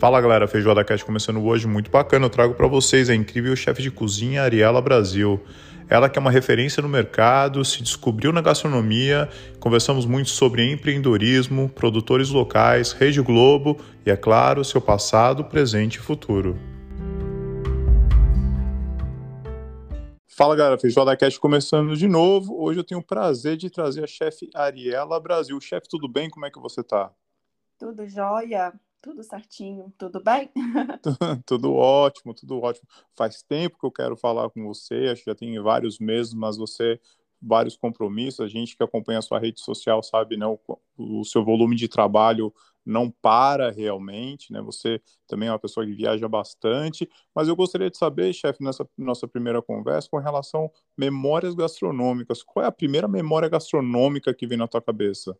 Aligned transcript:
Fala 0.00 0.18
galera, 0.18 0.48
Feijoada 0.48 0.82
Cast 0.82 1.04
começando 1.04 1.44
hoje, 1.44 1.68
muito 1.68 1.90
bacana. 1.90 2.24
Eu 2.24 2.30
trago 2.30 2.54
para 2.54 2.66
vocês 2.66 3.10
a 3.10 3.14
incrível 3.14 3.54
chefe 3.54 3.82
de 3.82 3.90
cozinha 3.90 4.42
Ariela 4.42 4.80
Brasil. 4.80 5.38
Ela 5.90 6.08
que 6.08 6.18
é 6.18 6.22
uma 6.22 6.30
referência 6.30 6.82
no 6.82 6.88
mercado, 6.88 7.62
se 7.66 7.82
descobriu 7.82 8.32
na 8.32 8.40
gastronomia, 8.40 9.28
conversamos 9.58 10.06
muito 10.06 10.30
sobre 10.30 10.72
empreendedorismo, 10.72 11.68
produtores 11.68 12.30
locais, 12.30 12.92
Rede 12.92 13.20
Globo 13.20 13.78
e, 14.06 14.10
é 14.10 14.16
claro, 14.16 14.64
seu 14.64 14.80
passado, 14.80 15.44
presente 15.44 15.96
e 15.96 15.98
futuro. 15.98 16.56
Fala 20.26 20.56
galera, 20.56 20.78
Feijoada 20.78 21.14
Cast 21.14 21.38
começando 21.38 21.94
de 21.94 22.08
novo. 22.08 22.58
Hoje 22.58 22.80
eu 22.80 22.84
tenho 22.84 23.00
o 23.02 23.06
prazer 23.06 23.58
de 23.58 23.68
trazer 23.68 24.02
a 24.02 24.06
chefe 24.06 24.48
Ariela 24.54 25.20
Brasil. 25.20 25.60
Chefe, 25.60 25.86
tudo 25.90 26.08
bem? 26.08 26.30
Como 26.30 26.46
é 26.46 26.50
que 26.50 26.58
você 26.58 26.82
tá? 26.82 27.12
Tudo 27.78 28.06
jóia, 28.06 28.72
tudo 29.00 29.22
certinho, 29.22 29.92
tudo 29.98 30.22
bem? 30.22 30.50
tudo 31.46 31.72
ótimo, 31.74 32.34
tudo 32.34 32.60
ótimo. 32.60 32.86
Faz 33.16 33.42
tempo 33.42 33.78
que 33.78 33.86
eu 33.86 33.90
quero 33.90 34.16
falar 34.16 34.50
com 34.50 34.64
você, 34.66 35.08
acho 35.10 35.24
que 35.24 35.30
já 35.30 35.34
tem 35.34 35.58
vários 35.60 35.98
meses, 35.98 36.34
mas 36.34 36.56
você 36.56 37.00
vários 37.40 37.76
compromissos. 37.76 38.40
A 38.40 38.48
gente 38.48 38.76
que 38.76 38.82
acompanha 38.82 39.18
a 39.18 39.22
sua 39.22 39.38
rede 39.38 39.60
social 39.60 40.02
sabe, 40.02 40.36
né, 40.36 40.46
o, 40.46 40.58
o 40.98 41.24
seu 41.24 41.44
volume 41.44 41.74
de 41.74 41.88
trabalho 41.88 42.52
não 42.84 43.10
para 43.10 43.70
realmente, 43.70 44.52
né? 44.52 44.60
Você 44.62 45.00
também 45.26 45.48
é 45.48 45.52
uma 45.52 45.58
pessoa 45.58 45.84
que 45.86 45.92
viaja 45.92 46.26
bastante, 46.28 47.08
mas 47.34 47.46
eu 47.46 47.54
gostaria 47.54 47.90
de 47.90 47.96
saber, 47.96 48.32
chefe, 48.32 48.62
nessa 48.64 48.88
nossa 48.96 49.28
primeira 49.28 49.62
conversa, 49.62 50.08
com 50.10 50.18
relação 50.18 50.64
a 50.66 50.70
memórias 50.96 51.54
gastronômicas. 51.54 52.42
Qual 52.42 52.64
é 52.64 52.68
a 52.68 52.72
primeira 52.72 53.06
memória 53.06 53.48
gastronômica 53.48 54.34
que 54.34 54.46
vem 54.46 54.58
na 54.58 54.66
tua 54.66 54.80
cabeça? 54.82 55.36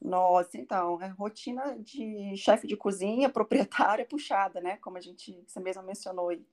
Nossa, 0.00 0.56
então, 0.56 1.00
é 1.02 1.08
rotina 1.08 1.76
de 1.78 2.34
chefe 2.36 2.66
de 2.66 2.76
cozinha, 2.76 3.28
proprietária 3.30 4.04
puxada, 4.04 4.60
né? 4.60 4.78
Como 4.78 4.96
a 4.96 5.00
gente, 5.00 5.42
você 5.46 5.60
mesma 5.60 5.82
mencionou 5.82 6.30
aí. 6.30 6.44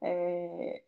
É... 0.00 0.82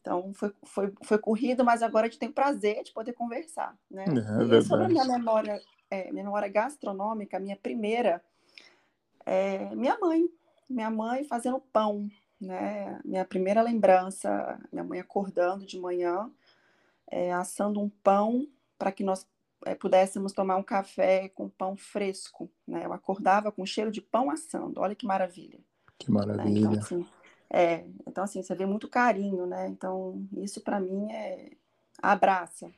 Então, 0.00 0.32
foi, 0.34 0.54
foi, 0.62 0.94
foi 1.02 1.18
corrido, 1.18 1.64
mas 1.64 1.82
agora 1.82 2.06
a 2.06 2.08
gente 2.08 2.20
tem 2.20 2.28
o 2.28 2.32
prazer 2.32 2.84
de 2.84 2.92
poder 2.92 3.12
conversar, 3.12 3.76
né? 3.90 4.04
É, 4.04 4.58
e 4.58 4.62
sobre 4.62 4.84
a 4.84 4.88
minha 4.88 5.04
memória 5.04 5.60
é, 5.90 6.12
memória 6.12 6.48
gastronômica, 6.48 7.38
minha 7.38 7.56
primeira, 7.56 8.22
é 9.24 9.74
minha 9.74 9.98
mãe. 9.98 10.28
Minha 10.68 10.90
mãe 10.90 11.24
fazendo 11.24 11.60
pão, 11.72 12.08
né? 12.40 13.00
Minha 13.04 13.24
primeira 13.24 13.62
lembrança, 13.62 14.58
minha 14.72 14.84
mãe 14.84 14.98
acordando 14.98 15.64
de 15.64 15.78
manhã, 15.78 16.30
é, 17.08 17.32
assando 17.32 17.80
um 17.80 17.88
pão 17.88 18.48
para 18.76 18.90
que 18.90 19.04
nós 19.04 19.24
é, 19.24 19.35
pudéssemos 19.80 20.32
tomar 20.32 20.56
um 20.56 20.62
café 20.62 21.28
com 21.30 21.48
pão 21.48 21.76
fresco, 21.76 22.50
né? 22.66 22.84
Eu 22.84 22.92
acordava 22.92 23.50
com 23.50 23.66
cheiro 23.66 23.90
de 23.90 24.00
pão 24.00 24.30
assando, 24.30 24.80
olha 24.80 24.94
que 24.94 25.06
maravilha. 25.06 25.58
Que 25.98 26.10
maravilha. 26.10 26.44
Né? 26.44 26.58
Então, 26.60 26.72
assim, 26.78 27.06
é, 27.48 27.86
então, 28.06 28.24
assim, 28.24 28.42
você 28.42 28.54
vê 28.54 28.66
muito 28.66 28.88
carinho, 28.88 29.46
né? 29.46 29.68
Então, 29.68 30.26
isso 30.36 30.60
para 30.60 30.80
mim 30.80 31.10
é 31.10 31.52
abraça, 32.02 32.70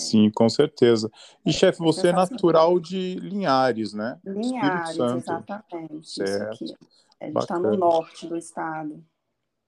Sim, 0.00 0.30
com 0.30 0.48
certeza. 0.48 1.10
E, 1.44 1.50
é, 1.50 1.52
chefe, 1.52 1.78
você 1.78 2.08
é 2.08 2.12
natural 2.12 2.80
de 2.80 3.16
Linhares, 3.16 3.92
né? 3.92 4.18
Linhares, 4.24 4.96
exatamente. 4.98 6.08
Certo. 6.08 6.64
A 7.20 7.26
gente 7.26 7.38
está 7.38 7.58
no 7.58 7.76
norte 7.76 8.26
do 8.26 8.36
estado. 8.36 9.04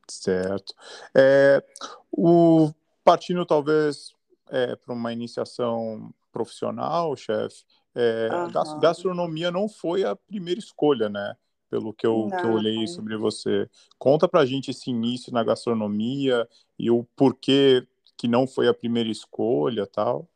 Certo. 0.09 0.75
É, 1.15 1.63
o 2.11 2.73
partindo 3.05 3.45
talvez 3.45 4.15
é, 4.49 4.75
para 4.75 4.95
uma 4.95 5.13
iniciação 5.13 6.13
profissional, 6.33 7.15
chefe, 7.15 7.65
é, 7.95 8.29
uhum. 8.33 8.81
gastronomia 8.81 9.51
não 9.51 9.69
foi 9.69 10.05
a 10.05 10.17
primeira 10.17 10.59
escolha, 10.59 11.09
né? 11.09 11.37
Pelo 11.69 11.93
que 11.93 12.07
eu, 12.07 12.29
que 12.39 12.45
eu 12.45 12.53
olhei 12.53 12.87
sobre 12.87 13.17
você. 13.17 13.69
Conta 13.99 14.29
pra 14.29 14.45
gente 14.45 14.71
esse 14.71 14.91
início 14.91 15.33
na 15.33 15.43
gastronomia 15.43 16.47
e 16.79 16.91
o 16.91 17.05
porquê 17.17 17.87
que 18.17 18.29
não 18.29 18.47
foi 18.47 18.69
a 18.69 18.75
primeira 18.75 19.09
escolha 19.09 19.87
tal? 19.87 20.29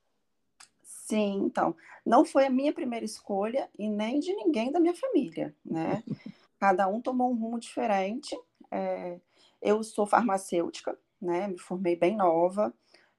Sim, 0.82 1.44
então, 1.44 1.76
não 2.04 2.24
foi 2.24 2.46
a 2.46 2.50
minha 2.50 2.72
primeira 2.72 3.04
escolha 3.04 3.68
e 3.78 3.88
nem 3.88 4.18
de 4.18 4.34
ninguém 4.34 4.72
da 4.72 4.80
minha 4.80 4.94
família, 4.94 5.54
né? 5.64 6.02
Cada 6.58 6.88
um 6.88 7.00
tomou 7.00 7.30
um 7.30 7.36
rumo 7.36 7.60
diferente. 7.60 8.36
É, 8.70 9.20
eu 9.60 9.82
sou 9.84 10.06
farmacêutica, 10.06 10.98
né? 11.20 11.48
Me 11.48 11.58
formei 11.58 11.94
bem 11.96 12.16
nova. 12.16 12.72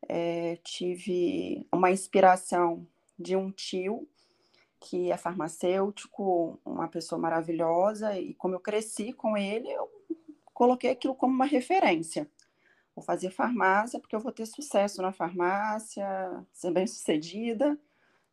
É, 0.08 0.58
tive 0.64 1.66
uma 1.72 1.92
inspiração 1.92 2.86
de 3.18 3.36
um 3.36 3.52
tio 3.52 4.08
que 4.80 5.12
é 5.12 5.18
farmacêutico, 5.18 6.60
uma 6.64 6.88
pessoa 6.88 7.20
maravilhosa, 7.20 8.18
e 8.20 8.34
como 8.36 8.56
eu 8.56 8.60
cresci 8.60 9.12
com 9.12 9.36
ele, 9.36 9.70
eu 9.72 9.90
coloquei 10.54 10.92
aquilo 10.92 11.16
como 11.16 11.34
uma 11.34 11.46
referência 11.46 12.30
vou 12.98 13.04
fazer 13.04 13.30
farmácia 13.30 14.00
porque 14.00 14.16
eu 14.16 14.20
vou 14.20 14.32
ter 14.32 14.48
sucesso 14.48 15.04
na 15.04 15.12
farmácia, 15.12 16.44
ser 16.52 16.72
bem 16.72 16.88
sucedida, 16.88 17.80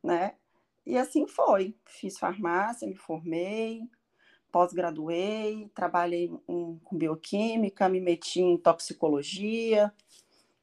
né? 0.02 0.36
E 0.86 0.96
assim 0.96 1.26
foi. 1.26 1.76
Fiz 1.84 2.18
farmácia, 2.18 2.88
me 2.88 2.96
formei, 2.96 3.82
pós-graduei, 4.50 5.70
trabalhei 5.74 6.32
em, 6.48 6.78
com 6.82 6.96
bioquímica, 6.96 7.90
me 7.90 8.00
meti 8.00 8.40
em 8.40 8.56
toxicologia, 8.56 9.92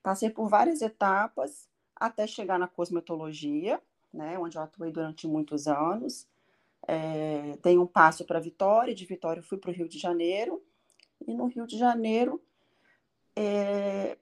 passei 0.01 0.29
por 0.29 0.49
várias 0.49 0.81
etapas 0.81 1.69
até 1.95 2.25
chegar 2.25 2.57
na 2.57 2.67
cosmetologia, 2.67 3.81
né, 4.13 4.37
onde 4.37 4.57
eu 4.57 4.61
atuei 4.61 4.91
durante 4.91 5.27
muitos 5.27 5.67
anos. 5.67 6.27
É, 6.87 7.57
dei 7.61 7.77
um 7.77 7.85
passo 7.85 8.25
para 8.25 8.39
Vitória, 8.39 8.95
de 8.95 9.05
Vitória 9.05 9.41
fui 9.41 9.57
para 9.57 9.69
o 9.69 9.73
Rio 9.73 9.87
de 9.87 9.99
Janeiro, 9.99 10.63
e 11.27 11.33
no 11.33 11.45
Rio 11.45 11.67
de 11.67 11.77
Janeiro 11.77 12.41
é, 13.35 14.17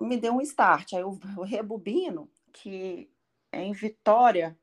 me 0.00 0.16
deu 0.16 0.34
um 0.34 0.40
start. 0.40 0.92
Aí 0.92 1.00
eu, 1.00 1.18
eu 1.36 1.42
rebobino 1.42 2.30
que 2.52 3.10
em 3.52 3.72
Vitória, 3.72 4.56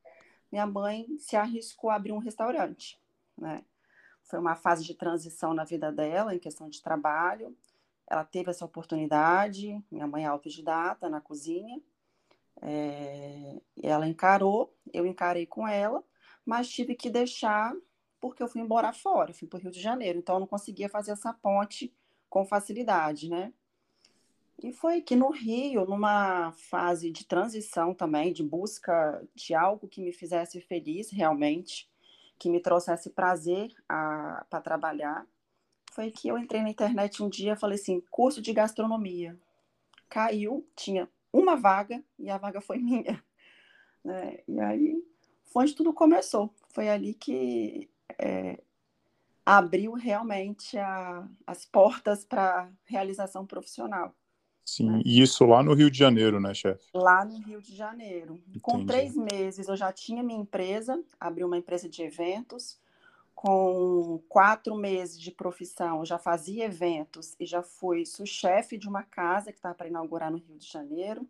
minha 0.52 0.66
mãe 0.66 1.08
se 1.20 1.36
arriscou 1.36 1.90
a 1.90 1.96
abrir 1.96 2.12
um 2.12 2.20
restaurante, 2.20 3.00
né? 3.38 3.64
Foi 4.24 4.40
uma 4.40 4.56
fase 4.56 4.84
de 4.84 4.96
transição 4.96 5.54
na 5.54 5.64
vida 5.64 5.92
dela, 5.92 6.34
em 6.34 6.40
questão 6.40 6.68
de 6.68 6.82
trabalho. 6.82 7.56
Ela 8.08 8.24
teve 8.24 8.52
essa 8.52 8.66
oportunidade, 8.66 9.84
minha 9.92 10.08
mãe 10.08 10.24
é 10.24 10.28
autodidata 10.28 11.10
na 11.10 11.20
cozinha, 11.20 11.82
é, 12.62 13.60
ela 13.82 14.08
encarou, 14.08 14.76
eu 14.94 15.06
encarei 15.06 15.46
com 15.46 15.68
ela, 15.68 16.04
mas 16.46 16.70
tive 16.70 16.96
que 16.96 17.10
deixar 17.10 17.74
porque 18.20 18.42
eu 18.42 18.48
fui 18.48 18.62
embora 18.62 18.92
fora, 18.92 19.34
fui 19.34 19.48
para 19.48 19.58
o 19.58 19.62
Rio 19.62 19.72
de 19.72 19.80
Janeiro, 19.80 20.18
então 20.18 20.36
eu 20.36 20.40
não 20.40 20.48
conseguia 20.48 20.90
fazer 20.90 21.12
essa 21.12 21.32
ponte 21.32 21.94
com 22.28 22.44
facilidade, 22.44 23.30
né? 23.30 23.54
E 24.64 24.72
foi 24.72 25.02
que 25.02 25.16
no 25.16 25.30
Rio, 25.30 25.86
numa 25.86 26.52
fase 26.54 27.12
de 27.12 27.26
transição 27.26 27.94
também, 27.94 28.32
de 28.32 28.42
busca 28.44 29.22
de 29.36 29.54
algo 29.54 29.88
que 29.88 30.02
me 30.02 30.12
fizesse 30.12 30.60
feliz 30.62 31.12
realmente, 31.12 31.90
que 32.40 32.50
me 32.50 32.60
trouxesse 32.60 33.10
prazer 33.10 33.72
para 33.88 34.62
trabalhar, 34.64 35.28
foi 35.96 36.12
que 36.12 36.28
eu 36.28 36.38
entrei 36.38 36.62
na 36.62 36.70
internet 36.70 37.24
um 37.24 37.30
dia 37.30 37.54
e 37.54 37.58
falei 37.58 37.80
assim, 37.80 38.04
curso 38.12 38.42
de 38.42 38.52
gastronomia. 38.52 39.40
Caiu, 40.10 40.68
tinha 40.76 41.10
uma 41.32 41.56
vaga 41.56 42.04
e 42.20 42.30
a 42.30 42.38
vaga 42.38 42.60
foi 42.60 42.78
minha. 42.84 43.24
Né? 44.04 44.40
E 44.46 44.60
aí 44.60 45.04
foi 45.46 45.64
onde 45.64 45.74
tudo 45.74 45.94
começou. 45.94 46.54
Foi 46.68 46.90
ali 46.90 47.14
que 47.14 47.90
é, 48.20 48.62
abriu 49.46 49.94
realmente 49.94 50.78
a, 50.78 51.26
as 51.48 51.64
portas 51.64 52.26
para 52.26 52.70
realização 52.84 53.46
profissional. 53.46 54.14
Sim, 54.66 54.92
né? 54.92 55.02
e 55.06 55.22
isso 55.22 55.46
lá 55.46 55.64
no 55.64 55.74
Rio 55.74 55.90
de 55.90 55.98
Janeiro, 55.98 56.42
né, 56.42 56.54
chefe? 56.54 56.90
Lá 56.94 57.24
no 57.24 57.38
Rio 57.38 57.62
de 57.62 57.74
Janeiro. 57.74 58.34
Entendi. 58.34 58.60
Com 58.60 58.86
três 58.86 59.16
meses 59.16 59.70
eu 59.70 59.78
já 59.78 59.94
tinha 59.94 60.22
minha 60.22 60.42
empresa, 60.42 61.02
abri 61.18 61.44
uma 61.46 61.58
empresa 61.58 61.88
de 61.88 62.02
eventos. 62.02 62.78
Com 63.46 64.24
quatro 64.28 64.74
meses 64.74 65.22
de 65.22 65.30
profissão, 65.30 66.04
já 66.04 66.18
fazia 66.18 66.66
eventos 66.66 67.36
e 67.40 67.46
já 67.46 67.62
fui 67.62 68.04
sous-chefe 68.04 68.76
de 68.76 68.90
uma 68.90 69.04
casa 69.04 69.52
que 69.52 69.60
estava 69.60 69.76
para 69.76 69.88
inaugurar 69.88 70.32
no 70.32 70.40
Rio 70.40 70.58
de 70.58 70.68
Janeiro. 70.68 71.30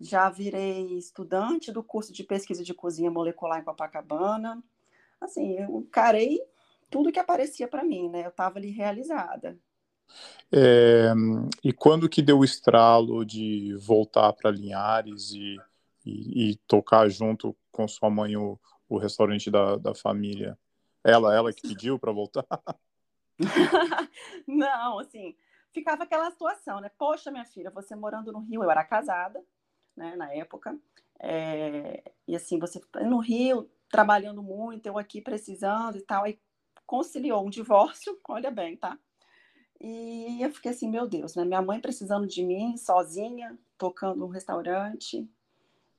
Já 0.00 0.30
virei 0.30 0.96
estudante 0.96 1.70
do 1.70 1.82
curso 1.82 2.14
de 2.14 2.24
pesquisa 2.24 2.64
de 2.64 2.72
cozinha 2.72 3.10
molecular 3.10 3.60
em 3.60 3.62
Copacabana. 3.62 4.64
Assim, 5.20 5.58
eu 5.58 5.86
carei 5.92 6.40
tudo 6.88 7.12
que 7.12 7.18
aparecia 7.18 7.68
para 7.68 7.84
mim, 7.84 8.08
né? 8.08 8.24
Eu 8.24 8.30
estava 8.30 8.58
ali 8.58 8.70
realizada. 8.70 9.58
É, 10.50 11.12
e 11.62 11.74
quando 11.74 12.08
que 12.08 12.22
deu 12.22 12.38
o 12.38 12.44
estralo 12.44 13.22
de 13.22 13.76
voltar 13.76 14.32
para 14.32 14.50
Linhares 14.50 15.32
e, 15.32 15.58
e, 16.06 16.52
e, 16.52 16.56
tocar 16.66 17.06
junto 17.10 17.54
com 17.70 17.86
sua 17.86 18.08
mãe 18.08 18.34
o, 18.34 18.58
o 18.88 18.96
restaurante 18.96 19.50
da, 19.50 19.76
da 19.76 19.94
família? 19.94 20.58
Ela, 21.08 21.34
ela 21.34 21.52
que 21.52 21.62
pediu 21.62 21.98
para 21.98 22.12
voltar? 22.12 22.44
Não, 24.46 24.98
assim, 24.98 25.34
ficava 25.72 26.02
aquela 26.02 26.30
situação, 26.30 26.80
né? 26.80 26.90
Poxa, 26.98 27.30
minha 27.30 27.44
filha, 27.44 27.70
você 27.70 27.94
morando 27.96 28.30
no 28.30 28.40
Rio, 28.40 28.62
eu 28.62 28.70
era 28.70 28.84
casada, 28.84 29.42
né, 29.96 30.14
na 30.16 30.32
época, 30.34 30.78
é, 31.18 32.02
e 32.26 32.36
assim, 32.36 32.58
você 32.58 32.80
no 33.02 33.18
Rio, 33.18 33.70
trabalhando 33.90 34.42
muito, 34.42 34.86
eu 34.86 34.98
aqui 34.98 35.20
precisando 35.20 35.96
e 35.96 36.02
tal, 36.02 36.24
aí 36.24 36.38
conciliou 36.86 37.44
um 37.44 37.50
divórcio, 37.50 38.18
olha 38.28 38.50
bem, 38.50 38.76
tá? 38.76 38.98
E 39.80 40.42
eu 40.42 40.50
fiquei 40.50 40.72
assim, 40.72 40.88
meu 40.88 41.06
Deus, 41.06 41.36
né? 41.36 41.44
Minha 41.44 41.62
mãe 41.62 41.80
precisando 41.80 42.26
de 42.26 42.42
mim, 42.42 42.76
sozinha, 42.76 43.56
tocando 43.76 44.24
um 44.24 44.28
restaurante. 44.28 45.28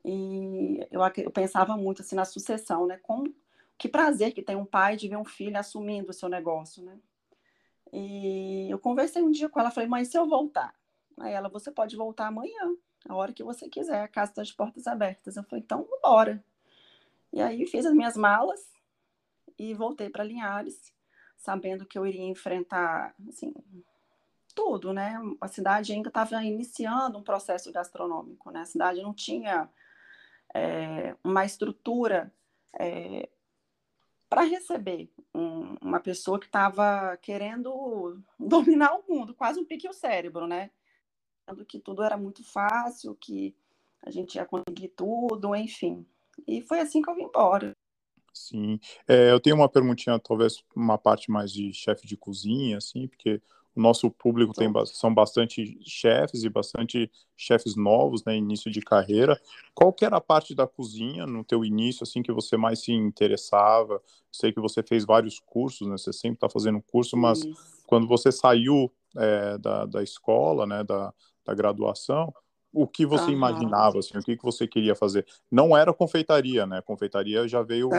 E 0.03 0.85
eu, 0.91 1.01
eu 1.17 1.31
pensava 1.31 1.77
muito 1.77 2.01
assim 2.01 2.15
na 2.15 2.25
sucessão, 2.25 2.85
né? 2.85 2.97
Com 2.97 3.23
que 3.79 3.87
prazer 3.87 4.33
que 4.33 4.43
tem 4.43 4.57
um 4.57 4.65
pai 4.65 4.97
de 4.97 5.07
ver 5.07 5.15
um 5.15 5.23
filho 5.23 5.57
assumindo 5.57 6.11
o 6.11 6.13
seu 6.13 6.27
negócio, 6.27 6.83
né? 6.83 6.99
E 7.93 8.69
eu 8.69 8.77
conversei 8.77 9.23
um 9.23 9.31
dia 9.31 9.47
com 9.49 9.59
ela, 9.59 9.71
falei, 9.71 9.89
mãe, 9.89 10.03
se 10.03 10.17
eu 10.17 10.27
voltar? 10.27 10.75
Aí 11.17 11.33
ela, 11.33 11.47
você 11.49 11.71
pode 11.71 11.95
voltar 11.95 12.27
amanhã, 12.27 12.75
a 13.07 13.15
hora 13.15 13.33
que 13.33 13.41
você 13.41 13.69
quiser, 13.69 14.03
a 14.03 14.07
casa 14.07 14.31
está 14.31 14.43
de 14.43 14.53
portas 14.53 14.85
abertas. 14.85 15.37
Eu 15.37 15.43
falei, 15.43 15.63
então, 15.63 15.87
bora. 16.03 16.43
E 17.31 17.41
aí 17.41 17.65
fiz 17.65 17.85
as 17.85 17.93
minhas 17.93 18.17
malas 18.17 18.69
e 19.57 19.73
voltei 19.73 20.09
para 20.09 20.25
Linhares 20.25 20.93
sabendo 21.37 21.85
que 21.85 21.97
eu 21.97 22.05
iria 22.05 22.25
enfrentar, 22.25 23.15
assim, 23.29 23.53
tudo, 24.53 24.91
né? 24.91 25.17
A 25.39 25.47
cidade 25.47 25.93
ainda 25.93 26.09
estava 26.09 26.43
iniciando 26.43 27.17
um 27.17 27.23
processo 27.23 27.71
gastronômico, 27.71 28.51
né? 28.51 28.61
A 28.61 28.65
cidade 28.65 29.01
não 29.01 29.13
tinha 29.13 29.69
é, 30.53 31.15
uma 31.23 31.45
estrutura 31.45 32.31
é, 32.77 33.29
para 34.39 34.47
receber 34.47 35.11
um, 35.35 35.75
uma 35.81 35.99
pessoa 35.99 36.39
que 36.39 36.45
estava 36.45 37.17
querendo 37.17 38.23
dominar 38.39 38.93
o 38.93 39.03
mundo, 39.05 39.33
quase 39.33 39.59
um 39.59 39.65
pique 39.65 39.85
o 39.85 39.91
cérebro, 39.91 40.47
né? 40.47 40.71
Que 41.67 41.77
tudo 41.77 42.03
era 42.03 42.15
muito 42.15 42.41
fácil, 42.41 43.15
que 43.15 43.53
a 44.01 44.09
gente 44.09 44.35
ia 44.35 44.45
conseguir 44.45 44.89
tudo, 44.89 45.53
enfim. 45.53 46.05
E 46.47 46.61
foi 46.61 46.79
assim 46.79 47.01
que 47.01 47.09
eu 47.09 47.15
vim 47.15 47.23
embora. 47.23 47.73
Sim. 48.33 48.79
É, 49.05 49.29
eu 49.29 49.41
tenho 49.41 49.57
uma 49.57 49.67
perguntinha, 49.67 50.17
talvez 50.17 50.63
uma 50.73 50.97
parte 50.97 51.29
mais 51.29 51.51
de 51.51 51.73
chefe 51.73 52.07
de 52.07 52.15
cozinha, 52.15 52.77
assim, 52.77 53.09
porque 53.09 53.41
o 53.75 53.81
nosso 53.81 54.09
público 54.09 54.53
tem, 54.53 54.71
são 54.87 55.13
bastante 55.13 55.79
chefes 55.83 56.43
e 56.43 56.49
bastante 56.49 57.09
chefes 57.37 57.75
novos, 57.75 58.23
né, 58.25 58.35
início 58.35 58.69
de 58.71 58.81
carreira. 58.81 59.39
Qual 59.73 59.93
que 59.93 60.03
era 60.03 60.17
a 60.17 60.21
parte 60.21 60.53
da 60.53 60.67
cozinha 60.67 61.25
no 61.25 61.43
teu 61.43 61.63
início, 61.63 62.03
assim, 62.03 62.21
que 62.21 62.31
você 62.31 62.57
mais 62.57 62.79
se 62.79 62.91
interessava? 62.91 64.01
Sei 64.31 64.51
que 64.51 64.59
você 64.59 64.83
fez 64.83 65.05
vários 65.05 65.39
cursos, 65.39 65.87
né, 65.87 65.97
você 65.97 66.11
sempre 66.11 66.37
está 66.37 66.49
fazendo 66.49 66.81
curso, 66.81 67.15
mas 67.15 67.39
Isso. 67.39 67.83
quando 67.87 68.07
você 68.07 68.31
saiu 68.31 68.91
é, 69.15 69.57
da, 69.57 69.85
da 69.85 70.03
escola, 70.03 70.65
né, 70.65 70.83
da, 70.83 71.13
da 71.45 71.53
graduação, 71.53 72.33
o 72.71 72.87
que 72.87 73.05
você 73.05 73.31
imaginava, 73.31 73.99
assim, 73.99 74.17
o 74.17 74.21
que, 74.21 74.37
que 74.37 74.43
você 74.43 74.67
queria 74.67 74.95
fazer. 74.95 75.25
Não 75.51 75.75
era 75.75 75.91
confeitaria, 75.91 76.67
né? 76.67 76.81
Confeitaria 76.83 77.47
já 77.47 77.63
veio 77.63 77.89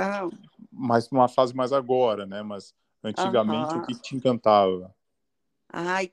mais 0.71 1.11
uma 1.11 1.27
fase 1.27 1.55
mais 1.55 1.73
agora, 1.73 2.25
né? 2.25 2.41
Mas 2.43 2.73
antigamente 3.03 3.77
o 3.77 3.83
que 3.83 3.95
te 4.01 4.15
encantava? 4.15 4.95
Ai, 5.73 6.13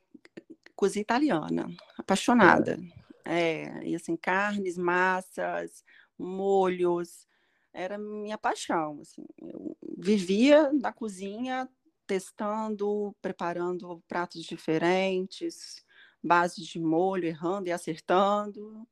cozinha 0.75 1.01
italiana, 1.01 1.67
apaixonada. 1.97 2.79
É. 3.25 3.63
é, 3.63 3.87
e 3.87 3.95
assim, 3.95 4.15
carnes, 4.15 4.77
massas, 4.77 5.83
molhos, 6.17 7.27
era 7.73 7.97
minha 7.97 8.37
paixão, 8.37 8.99
assim. 9.01 9.25
Eu 9.41 9.77
vivia 9.97 10.71
na 10.73 10.93
cozinha 10.93 11.67
testando, 12.05 13.15
preparando 13.21 14.01
pratos 14.07 14.43
diferentes, 14.43 15.83
base 16.23 16.63
de 16.63 16.79
molho, 16.79 17.25
errando 17.25 17.67
e 17.67 17.71
acertando. 17.71 18.87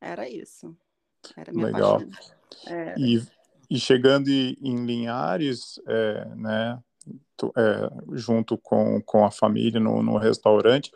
Era 0.00 0.28
isso. 0.28 0.76
Era 1.36 1.52
minha 1.52 1.66
Legal. 1.66 2.00
Era. 2.66 2.94
E, 2.98 3.22
e 3.70 3.78
chegando 3.78 4.28
em 4.28 4.84
Linhares, 4.84 5.80
é, 5.86 6.24
né, 6.34 6.82
é, 7.56 7.90
junto 8.12 8.58
com, 8.58 9.00
com 9.02 9.24
a 9.24 9.30
família 9.30 9.80
no, 9.80 10.02
no 10.02 10.16
restaurante, 10.16 10.90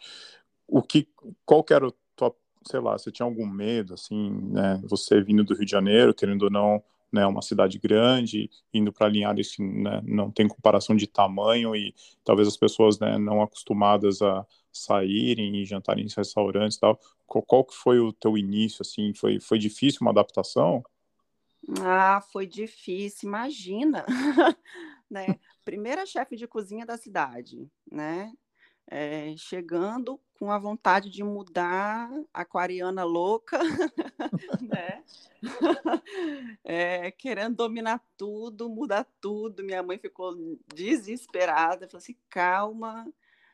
o 0.67 0.83
que, 0.83 1.09
qual 1.45 1.63
que 1.63 1.75
era 1.75 1.87
o 1.87 1.93
tua, 2.17 2.35
sei 2.67 2.81
lá, 2.81 2.99
você 2.99 3.11
tinha 3.11 3.27
algum 3.27 3.47
medo, 3.47 3.95
assim, 3.95 4.31
né, 4.51 4.81
você 4.85 5.21
vindo 5.21 5.45
do 5.45 5.55
Rio 5.55 5.65
de 5.65 5.71
Janeiro, 5.71 6.15
querendo 6.15 6.45
ou 6.45 6.51
não, 6.51 6.83
né, 7.13 7.27
uma 7.27 7.43
cidade 7.43 7.79
grande, 7.79 8.51
indo 8.73 8.93
para 8.93 9.09
Linhares, 9.09 9.55
né, 9.59 10.01
não 10.05 10.31
tem 10.31 10.49
comparação 10.49 10.97
de 10.97 11.07
tamanho 11.07 11.77
e 11.77 11.95
talvez 12.25 12.49
as 12.49 12.57
pessoas 12.57 12.99
né, 12.99 13.19
não 13.19 13.43
acostumadas 13.43 14.23
a, 14.23 14.47
saírem 14.73 15.57
e 15.57 15.65
jantarem 15.65 16.07
em 16.07 16.09
restaurantes 16.17 16.77
e 16.77 16.81
tal. 16.81 16.99
Qual, 17.27 17.43
qual 17.45 17.65
que 17.65 17.75
foi 17.75 18.01
o 18.01 18.13
teu 18.13 18.37
início, 18.39 18.79
assim? 18.81 19.13
Foi, 19.15 19.39
foi 19.39 19.59
difícil 19.59 19.99
uma 20.01 20.11
adaptação? 20.11 20.83
Ah, 21.81 22.21
foi 22.33 22.47
difícil, 22.47 23.29
imagina, 23.29 24.05
né? 25.13 25.39
Primeira 25.65 26.07
chefe 26.07 26.35
de 26.37 26.49
cozinha 26.49 26.87
da 26.87 26.97
cidade, 26.97 27.71
né? 27.91 28.33
É, 28.87 29.35
chegando 29.37 30.19
com 30.39 30.51
a 30.51 30.59
vontade 30.59 31.09
de 31.09 31.23
mudar, 31.23 32.11
aquariana 32.33 33.05
louca, 33.05 33.59
né? 34.61 35.05
É, 36.65 37.11
querendo 37.13 37.57
dominar 37.57 38.03
tudo, 38.17 38.69
mudar 38.69 39.07
tudo. 39.21 39.63
Minha 39.63 39.83
mãe 39.83 39.99
ficou 39.99 40.35
desesperada, 40.75 41.87
falou 41.87 41.99
assim: 41.99 42.17
calma, 42.29 43.07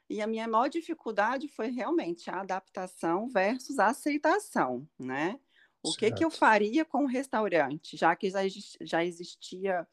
e 0.09 0.23
a 0.23 0.27
minha 0.27 0.49
maior 0.49 0.69
dificuldade 0.69 1.49
foi 1.49 1.69
realmente 1.69 2.31
a 2.31 2.41
adaptação 2.41 3.29
versus 3.29 3.79
a 3.79 3.89
aceitação, 3.89 4.89
né? 4.99 5.39
O 5.83 5.93
que, 5.93 6.11
que 6.11 6.25
eu 6.25 6.31
faria 6.31 6.85
com 6.85 7.05
o 7.05 7.09
restaurante, 7.09 7.97
já 7.97 8.15
que 8.17 8.31
já, 8.31 8.41
já 8.81 9.05
existia 9.05 9.87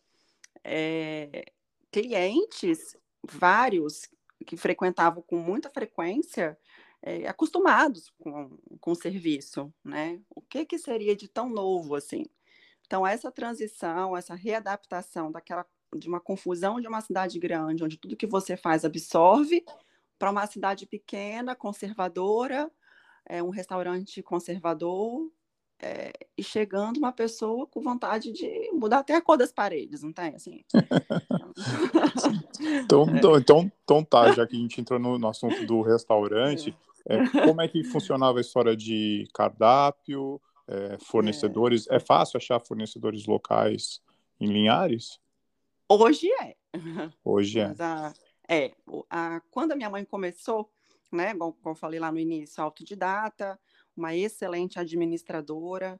é, 0.65 1.45
clientes, 1.91 2.97
vários, 3.23 4.09
que 4.45 4.57
frequentavam 4.57 5.23
com 5.23 5.37
muita 5.37 5.69
frequência, 5.69 6.57
é, 7.01 7.27
acostumados 7.27 8.11
com, 8.19 8.57
com 8.79 8.91
o 8.91 8.95
serviço, 8.95 9.71
né? 9.83 10.19
O 10.29 10.41
que, 10.41 10.65
que 10.65 10.77
seria 10.77 11.15
de 11.15 11.27
tão 11.27 11.49
novo 11.49 11.95
assim? 11.95 12.25
Então, 12.85 13.05
essa 13.05 13.31
transição, 13.31 14.17
essa 14.17 14.35
readaptação 14.35 15.31
daquela 15.31 15.65
de 15.95 16.09
uma 16.09 16.19
confusão 16.19 16.81
de 16.81 16.87
uma 16.87 16.99
cidade 16.99 17.39
grande, 17.39 17.83
onde 17.83 17.97
tudo 17.97 18.17
que 18.17 18.27
você 18.27 18.57
faz 18.57 18.83
absorve, 18.83 19.63
para 20.19 20.31
uma 20.31 20.45
cidade 20.47 20.85
pequena, 20.85 21.55
conservadora, 21.55 22.71
é, 23.25 23.41
um 23.41 23.49
restaurante 23.49 24.21
conservador, 24.21 25.31
é, 25.81 26.13
e 26.37 26.43
chegando 26.43 26.97
uma 26.97 27.11
pessoa 27.11 27.67
com 27.67 27.81
vontade 27.81 28.31
de 28.31 28.71
mudar 28.71 28.99
até 28.99 29.15
a 29.15 29.21
cor 29.21 29.37
das 29.37 29.51
paredes, 29.51 30.03
não 30.03 30.13
tem? 30.13 30.35
Assim. 30.35 30.63
então, 32.83 33.05
então, 33.09 33.37
então, 33.37 33.71
então 33.83 34.03
tá, 34.03 34.31
já 34.31 34.47
que 34.47 34.55
a 34.55 34.59
gente 34.59 34.79
entrou 34.79 34.99
no, 34.99 35.19
no 35.19 35.27
assunto 35.27 35.65
do 35.65 35.81
restaurante, 35.81 36.75
é. 37.07 37.17
é, 37.17 37.45
como 37.45 37.61
é 37.61 37.67
que 37.67 37.83
funcionava 37.83 38.37
a 38.37 38.41
história 38.41 38.75
de 38.75 39.27
cardápio, 39.33 40.41
é, 40.67 40.97
fornecedores? 40.99 41.87
É. 41.89 41.97
é. 41.97 41.99
fácil 41.99 42.37
achar 42.37 42.59
fornecedores 42.59 43.25
locais 43.25 44.01
em 44.39 44.47
Linhares? 44.47 45.19
Hoje 45.89 46.29
é. 46.41 46.55
Hoje 47.23 47.59
é. 47.59 47.75
A, 47.79 48.13
é, 48.49 48.71
a, 49.09 49.41
quando 49.51 49.73
a 49.73 49.75
minha 49.75 49.89
mãe 49.89 50.05
começou, 50.05 50.69
né, 51.11 51.33
como 51.33 51.55
eu 51.65 51.75
falei 51.75 51.99
lá 51.99 52.11
no 52.11 52.19
início, 52.19 52.63
autodidata, 52.63 53.59
uma 53.95 54.15
excelente 54.15 54.79
administradora, 54.79 55.99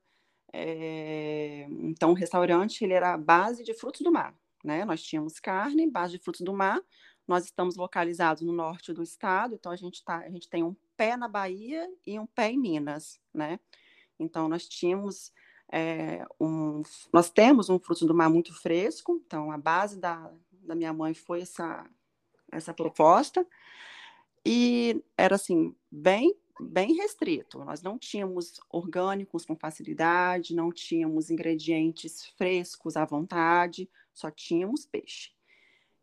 é, 0.53 1.67
então 1.81 2.11
o 2.11 2.13
restaurante 2.13 2.83
ele 2.83 2.93
era 2.93 3.13
a 3.13 3.17
base 3.17 3.63
de 3.63 3.73
frutos 3.73 4.01
do 4.01 4.11
mar, 4.11 4.35
né, 4.63 4.85
nós 4.85 5.01
tínhamos 5.01 5.39
carne, 5.39 5.89
base 5.89 6.13
de 6.13 6.23
frutos 6.23 6.41
do 6.41 6.53
mar, 6.53 6.81
nós 7.27 7.45
estamos 7.45 7.75
localizados 7.75 8.43
no 8.43 8.53
norte 8.53 8.93
do 8.93 9.01
estado, 9.01 9.55
então 9.55 9.71
a 9.71 9.75
gente, 9.75 10.03
tá, 10.03 10.17
a 10.19 10.29
gente 10.29 10.49
tem 10.49 10.63
um 10.63 10.75
pé 10.95 11.17
na 11.17 11.27
Bahia 11.27 11.89
e 12.05 12.19
um 12.19 12.25
pé 12.25 12.51
em 12.51 12.59
Minas, 12.59 13.19
né, 13.33 13.59
então 14.19 14.47
nós 14.47 14.67
tínhamos 14.67 15.31
é, 15.71 16.25
um, 16.39 16.83
nós 17.11 17.29
temos 17.29 17.69
um 17.69 17.79
fruto 17.79 18.05
do 18.05 18.13
mar 18.13 18.29
muito 18.29 18.53
fresco, 18.53 19.21
então 19.25 19.51
a 19.51 19.57
base 19.57 19.99
da, 19.99 20.31
da 20.51 20.75
minha 20.75 20.93
mãe 20.93 21.13
foi 21.13 21.41
essa 21.41 21.85
essa 22.51 22.73
proposta. 22.73 23.45
E 24.45 25.03
era 25.17 25.35
assim 25.35 25.75
bem 25.91 26.35
bem 26.59 26.93
restrito. 26.93 27.63
Nós 27.63 27.81
não 27.81 27.97
tínhamos 27.97 28.59
orgânicos 28.69 29.45
com 29.45 29.55
facilidade, 29.55 30.55
não 30.55 30.71
tínhamos 30.71 31.29
ingredientes 31.29 32.25
frescos 32.37 32.95
à 32.95 33.05
vontade, 33.05 33.89
só 34.13 34.31
tínhamos 34.31 34.85
peixe. 34.85 35.31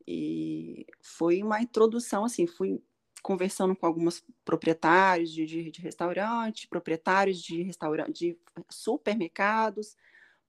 E 0.07 0.87
foi 1.01 1.43
uma 1.43 1.61
introdução 1.61 2.25
assim, 2.25 2.47
fui 2.47 2.83
conversando 3.23 3.75
com 3.77 3.87
alguns 3.87 4.25
proprietários 4.45 5.31
de, 5.31 5.47
de, 5.47 5.71
de 5.71 5.81
restaurante, 5.81 6.67
proprietários 6.67 7.41
de 7.41 7.63
restaurante, 7.63 8.13
de 8.13 8.39
supermercados, 8.69 9.97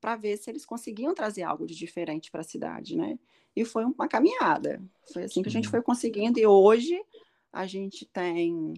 para 0.02 0.16
ver 0.16 0.38
se 0.38 0.50
eles 0.50 0.66
conseguiam 0.66 1.14
trazer 1.14 1.44
algo 1.44 1.66
de 1.66 1.76
diferente 1.76 2.32
para 2.32 2.42
a 2.42 2.44
cidade, 2.44 2.98
né? 2.98 3.18
E 3.56 3.64
foi 3.64 3.86
uma 3.86 4.08
caminhada. 4.08 4.82
Foi 5.14 5.24
assim 5.24 5.44
que 5.44 5.50
a 5.50 5.52
gente 5.52 5.70
foi 5.70 5.82
conseguindo. 5.82 6.40
E 6.40 6.46
hoje 6.46 7.00
a 7.52 7.68
gente 7.68 8.06
tem 8.08 8.74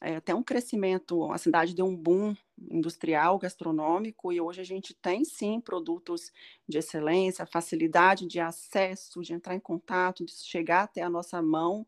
é, 0.00 0.16
até 0.16 0.34
um 0.34 0.42
crescimento, 0.42 1.30
a 1.32 1.38
cidade 1.38 1.74
deu 1.74 1.86
um 1.86 1.96
boom 1.96 2.34
industrial, 2.70 3.38
gastronômico, 3.38 4.32
e 4.32 4.40
hoje 4.40 4.60
a 4.60 4.64
gente 4.64 4.94
tem 4.94 5.24
sim 5.24 5.60
produtos 5.60 6.30
de 6.68 6.78
excelência, 6.78 7.46
facilidade 7.46 8.26
de 8.26 8.38
acesso, 8.38 9.20
de 9.22 9.32
entrar 9.32 9.54
em 9.54 9.60
contato, 9.60 10.24
de 10.24 10.32
chegar 10.32 10.84
até 10.84 11.02
a 11.02 11.10
nossa 11.10 11.42
mão 11.42 11.86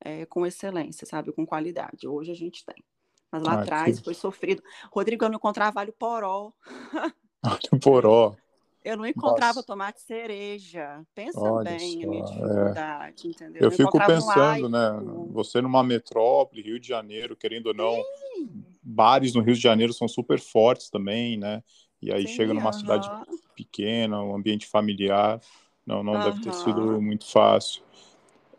é, 0.00 0.24
com 0.26 0.46
excelência, 0.46 1.06
sabe, 1.06 1.32
com 1.32 1.44
qualidade. 1.44 2.06
Hoje 2.06 2.30
a 2.30 2.36
gente 2.36 2.64
tem. 2.64 2.84
Mas 3.30 3.42
lá 3.42 3.54
ah, 3.54 3.60
atrás 3.62 3.98
que... 3.98 4.04
foi 4.04 4.14
sofrido. 4.14 4.62
Rodrigo, 4.92 5.24
eu 5.24 5.28
não 5.28 5.36
encontrava 5.36 5.80
alho 5.80 5.92
poró. 5.92 6.52
Alho 7.42 7.80
poró. 7.80 8.36
Eu 8.82 8.96
não 8.96 9.06
encontrava 9.06 9.56
Nossa. 9.56 9.66
tomate 9.66 10.00
cereja. 10.00 11.04
Pensa 11.14 11.38
Olha 11.38 11.70
bem 11.70 12.00
só, 12.00 12.06
a 12.06 12.10
minha 12.10 12.22
é. 12.22 12.26
dificuldade, 12.26 13.26
é. 13.26 13.30
entendeu? 13.30 13.62
Eu, 13.62 13.70
fico 13.70 13.98
pensando, 13.98 14.66
um 14.66 14.70
né? 14.70 15.28
Você 15.32 15.60
numa 15.60 15.82
metrópole, 15.82 16.62
Rio 16.62 16.80
de 16.80 16.88
Janeiro, 16.88 17.36
querendo 17.36 17.66
ou 17.66 17.74
não, 17.74 17.94
Sim. 17.94 18.64
bares 18.82 19.34
no 19.34 19.42
Rio 19.42 19.54
de 19.54 19.60
Janeiro 19.60 19.92
são 19.92 20.08
super 20.08 20.40
fortes 20.40 20.88
também, 20.88 21.36
né? 21.36 21.62
E 22.00 22.10
aí 22.10 22.26
Sim, 22.26 22.34
chega 22.34 22.54
numa 22.54 22.70
uh 22.70 22.72
-huh. 22.72 22.78
cidade 22.78 23.10
pequena, 23.54 24.22
um 24.22 24.34
ambiente 24.34 24.66
familiar, 24.66 25.38
não, 25.86 26.02
não 26.02 26.14
uh 26.14 26.16
-huh. 26.16 26.24
deve 26.24 26.40
ter 26.40 26.54
sido 26.54 27.02
muito 27.02 27.30
fácil. 27.30 27.82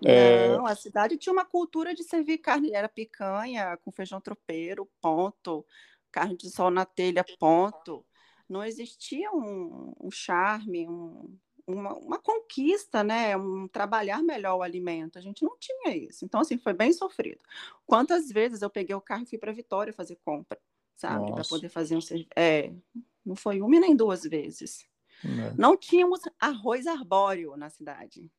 É... 0.06 0.56
Não, 0.56 0.68
a 0.68 0.76
cidade 0.76 1.18
tinha 1.18 1.34
uma 1.34 1.46
cultura 1.46 1.96
de 1.96 2.04
servir 2.04 2.38
carne, 2.38 2.74
era 2.74 2.88
picanha 2.88 3.76
com 3.78 3.92
feijão 3.92 4.22
tropeiro, 4.22 4.88
ponto, 5.02 5.66
carne 6.12 6.38
de 6.38 6.50
sol 6.50 6.70
na 6.70 6.86
telha, 6.86 7.26
ponto 7.40 8.06
não 8.52 8.64
existia 8.64 9.32
um, 9.32 9.94
um 10.00 10.12
charme, 10.12 10.88
um, 10.88 11.38
uma, 11.66 11.94
uma, 11.94 12.20
conquista, 12.20 13.02
né? 13.04 13.38
Um 13.38 13.68
trabalhar 13.68 14.22
melhor 14.22 14.58
o 14.58 14.62
alimento. 14.62 15.18
A 15.18 15.22
gente 15.22 15.44
não 15.44 15.58
tinha 15.58 15.96
isso. 15.96 16.26
Então, 16.26 16.42
assim, 16.42 16.58
foi 16.58 16.74
bem 16.74 16.92
sofrido. 16.92 17.40
Quantas 17.86 18.30
vezes 18.30 18.62
eu 18.62 18.70
peguei 18.70 18.94
o 18.94 19.02
carro 19.02 19.24
e 19.24 19.26
fui 19.26 19.38
para 19.38 19.54
Vitória 19.54 19.94
fazer 19.94 20.20
compra, 20.26 20.60
sabe? 20.98 21.32
Para 21.32 21.44
poder 21.46 21.70
fazer 21.70 21.96
um 21.96 22.02
serviço. 22.02 22.30
É, 22.36 22.74
não 23.26 23.36
foi 23.36 23.62
uma 23.62 23.80
nem 23.80 23.96
duas 23.96 24.24
vezes. 24.24 24.86
É. 25.24 25.54
Não 25.58 25.78
tínhamos 25.78 26.20
arroz 26.40 26.88
arbóreo 26.88 27.56
na 27.56 27.70
cidade. 27.70 28.30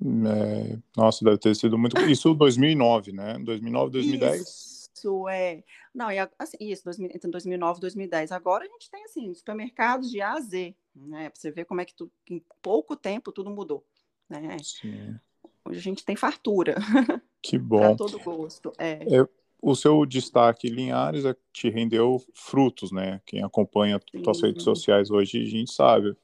É, 0.00 0.76
nossa, 0.96 1.24
deve 1.24 1.38
ter 1.38 1.54
sido 1.54 1.78
muito. 1.78 1.96
Isso 2.10 2.34
2009, 2.34 3.12
né? 3.12 3.38
2009, 3.38 3.92
2010. 3.92 4.40
Isso 4.40 4.71
isso 4.94 5.28
é. 5.28 5.62
Não, 5.94 6.10
e 6.10 6.18
assim, 6.38 6.56
isso, 6.60 6.88
entre 7.00 7.30
2009 7.30 7.78
e 7.78 7.80
2010. 7.80 8.32
Agora 8.32 8.64
a 8.64 8.68
gente 8.68 8.90
tem 8.90 9.04
assim, 9.04 9.32
supermercados 9.34 10.10
de 10.10 10.20
A 10.20 10.34
a 10.34 10.40
Z, 10.40 10.74
né? 10.94 11.30
Para 11.30 11.40
você 11.40 11.50
ver 11.50 11.64
como 11.64 11.80
é 11.80 11.84
que 11.84 11.94
tu, 11.94 12.10
em 12.28 12.42
pouco 12.62 12.96
tempo 12.96 13.32
tudo 13.32 13.50
mudou. 13.50 13.84
Né? 14.28 14.56
Sim. 14.62 15.18
Hoje 15.64 15.78
a 15.78 15.82
gente 15.82 16.04
tem 16.04 16.16
fartura. 16.16 16.76
Que 17.44 17.58
bom. 17.58 17.80
Para 17.80 17.96
todo 17.96 18.20
gosto. 18.20 18.72
É. 18.78 19.02
é. 19.02 19.28
o 19.60 19.74
seu 19.74 20.06
destaque 20.06 20.68
Linhares 20.68 21.24
é, 21.24 21.34
te 21.52 21.68
rendeu 21.68 22.22
frutos, 22.32 22.92
né? 22.92 23.20
Quem 23.26 23.42
acompanha 23.42 24.00
suas 24.22 24.40
redes 24.42 24.62
sociais 24.62 25.10
hoje, 25.10 25.42
a 25.42 25.44
gente 25.44 25.72
sabe 25.72 26.16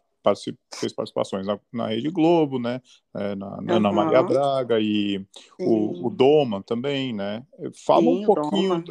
fez 0.75 0.93
participações 0.93 1.47
na, 1.47 1.59
na 1.73 1.89
Rede 1.89 2.11
Globo, 2.11 2.59
né? 2.59 2.81
É, 3.15 3.35
na, 3.35 3.61
na, 3.61 3.75
uhum. 3.75 3.81
na, 3.81 3.93
Maria 3.93 4.23
Braga 4.23 4.79
e 4.81 5.25
o, 5.59 6.07
o, 6.07 6.11
Doma 6.11 6.63
também, 6.63 7.13
né? 7.13 7.45
Fala 7.85 8.03
Sim, 8.03 8.23
um 8.23 8.27
pouquinho, 8.27 8.85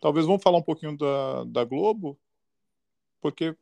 talvez 0.00 0.26
vamos 0.26 0.42
falar 0.42 0.58
um 0.58 0.62
pouquinho 0.62 0.96
da, 0.96 1.44
da 1.44 1.64
Globo, 1.64 2.18
porque, 3.20 3.54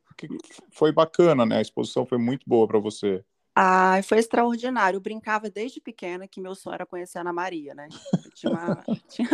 foi 0.71 0.91
bacana, 0.91 1.45
né? 1.45 1.57
A 1.57 1.61
exposição 1.61 2.05
foi 2.05 2.17
muito 2.17 2.43
boa 2.47 2.67
para 2.67 2.79
você. 2.79 3.23
Ah, 3.55 4.01
foi 4.03 4.19
extraordinário. 4.19 4.97
Eu 4.97 5.01
brincava 5.01 5.49
desde 5.49 5.81
pequena 5.81 6.27
que 6.27 6.39
meu 6.39 6.55
sonho 6.55 6.75
era 6.75 6.85
conhecer 6.85 7.17
a 7.17 7.21
Ana 7.21 7.33
Maria, 7.33 7.73
né? 7.73 7.89
Eu 8.23 8.31
tinha 8.31 8.51
uma, 8.51 8.83
tinha... 9.09 9.29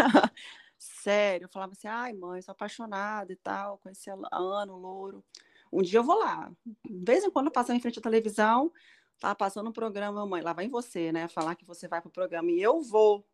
Sério, 0.77 1.45
eu 1.45 1.49
falava 1.49 1.71
assim, 1.71 1.87
ai 1.87 2.13
mãe, 2.13 2.41
sou 2.41 2.51
apaixonada 2.51 3.31
e 3.31 3.35
tal, 3.35 3.77
conheci 3.79 4.09
a 4.09 4.15
Ana, 4.37 4.73
o 4.73 4.77
Louro. 4.77 5.23
Um 5.71 5.81
dia 5.81 5.99
eu 5.99 6.03
vou 6.03 6.17
lá. 6.17 6.51
De 6.65 7.05
vez 7.05 7.23
em 7.23 7.31
quando 7.31 7.47
eu 7.47 7.51
passo 7.51 7.71
em 7.73 7.79
frente 7.79 7.99
à 7.99 8.01
televisão, 8.01 8.71
tá 9.19 9.33
passando 9.33 9.69
um 9.69 9.73
programa, 9.73 10.25
mãe, 10.25 10.41
lá 10.41 10.53
vai 10.53 10.67
você, 10.67 11.11
né? 11.11 11.27
Falar 11.27 11.55
que 11.55 11.65
você 11.65 11.87
vai 11.87 12.01
para 12.01 12.09
o 12.09 12.11
programa 12.11 12.51
e 12.51 12.61
eu 12.61 12.81
vou. 12.81 13.25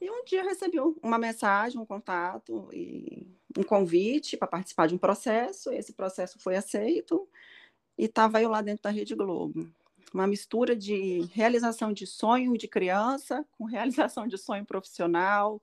E 0.00 0.10
um 0.10 0.24
dia 0.24 0.40
eu 0.40 0.44
recebi 0.46 0.78
uma 1.02 1.18
mensagem, 1.18 1.78
um 1.78 1.84
contato 1.84 2.68
e 2.72 3.26
um 3.56 3.62
convite 3.62 4.36
para 4.36 4.48
participar 4.48 4.88
de 4.88 4.94
um 4.94 4.98
processo. 4.98 5.70
Esse 5.72 5.92
processo 5.92 6.38
foi 6.38 6.56
aceito 6.56 7.28
e 7.98 8.04
estava 8.04 8.40
eu 8.40 8.48
lá 8.48 8.62
dentro 8.62 8.82
da 8.82 8.90
Rede 8.90 9.14
Globo. 9.14 9.70
Uma 10.12 10.26
mistura 10.26 10.74
de 10.74 11.20
realização 11.32 11.92
de 11.92 12.06
sonho 12.06 12.56
de 12.56 12.66
criança 12.66 13.46
com 13.52 13.64
realização 13.66 14.26
de 14.26 14.38
sonho 14.38 14.64
profissional, 14.64 15.62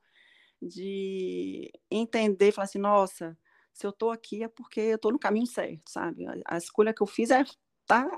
de 0.62 1.72
entender, 1.90 2.52
falar 2.52 2.66
assim, 2.66 2.80
nossa, 2.80 3.38
se 3.78 3.86
eu 3.86 3.92
estou 3.92 4.10
aqui 4.10 4.44
é 4.44 4.48
porque 4.48 4.80
eu 4.80 4.96
estou 4.96 5.12
no 5.12 5.20
caminho 5.20 5.46
certo, 5.46 5.92
sabe? 5.92 6.26
A, 6.26 6.34
a, 6.46 6.58
escolha 6.58 6.92
que 6.92 7.04
eu 7.04 7.06
fiz 7.06 7.30
é 7.30 7.44
tá 7.86 8.10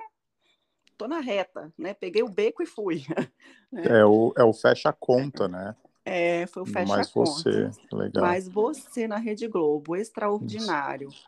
tô 0.97 1.05
na 1.05 1.19
reta, 1.19 1.73
né? 1.77 1.93
Peguei 1.93 2.23
o 2.23 2.29
beco 2.29 2.63
e 2.63 2.65
fui. 2.65 3.03
é, 3.75 4.05
o, 4.05 4.33
é 4.37 4.43
o 4.43 4.53
fecha 4.53 4.93
conta, 4.93 5.49
né? 5.49 5.75
É, 6.05 6.47
foi 6.47 6.63
o 6.63 6.65
fecha 6.65 6.95
Mais 6.95 7.11
conta. 7.11 7.29
você, 7.29 7.71
legal. 7.91 8.23
Mais 8.23 8.47
você 8.47 9.05
na 9.05 9.17
Rede 9.17 9.49
Globo, 9.49 9.97
extraordinário. 9.97 11.09
Isso. 11.09 11.27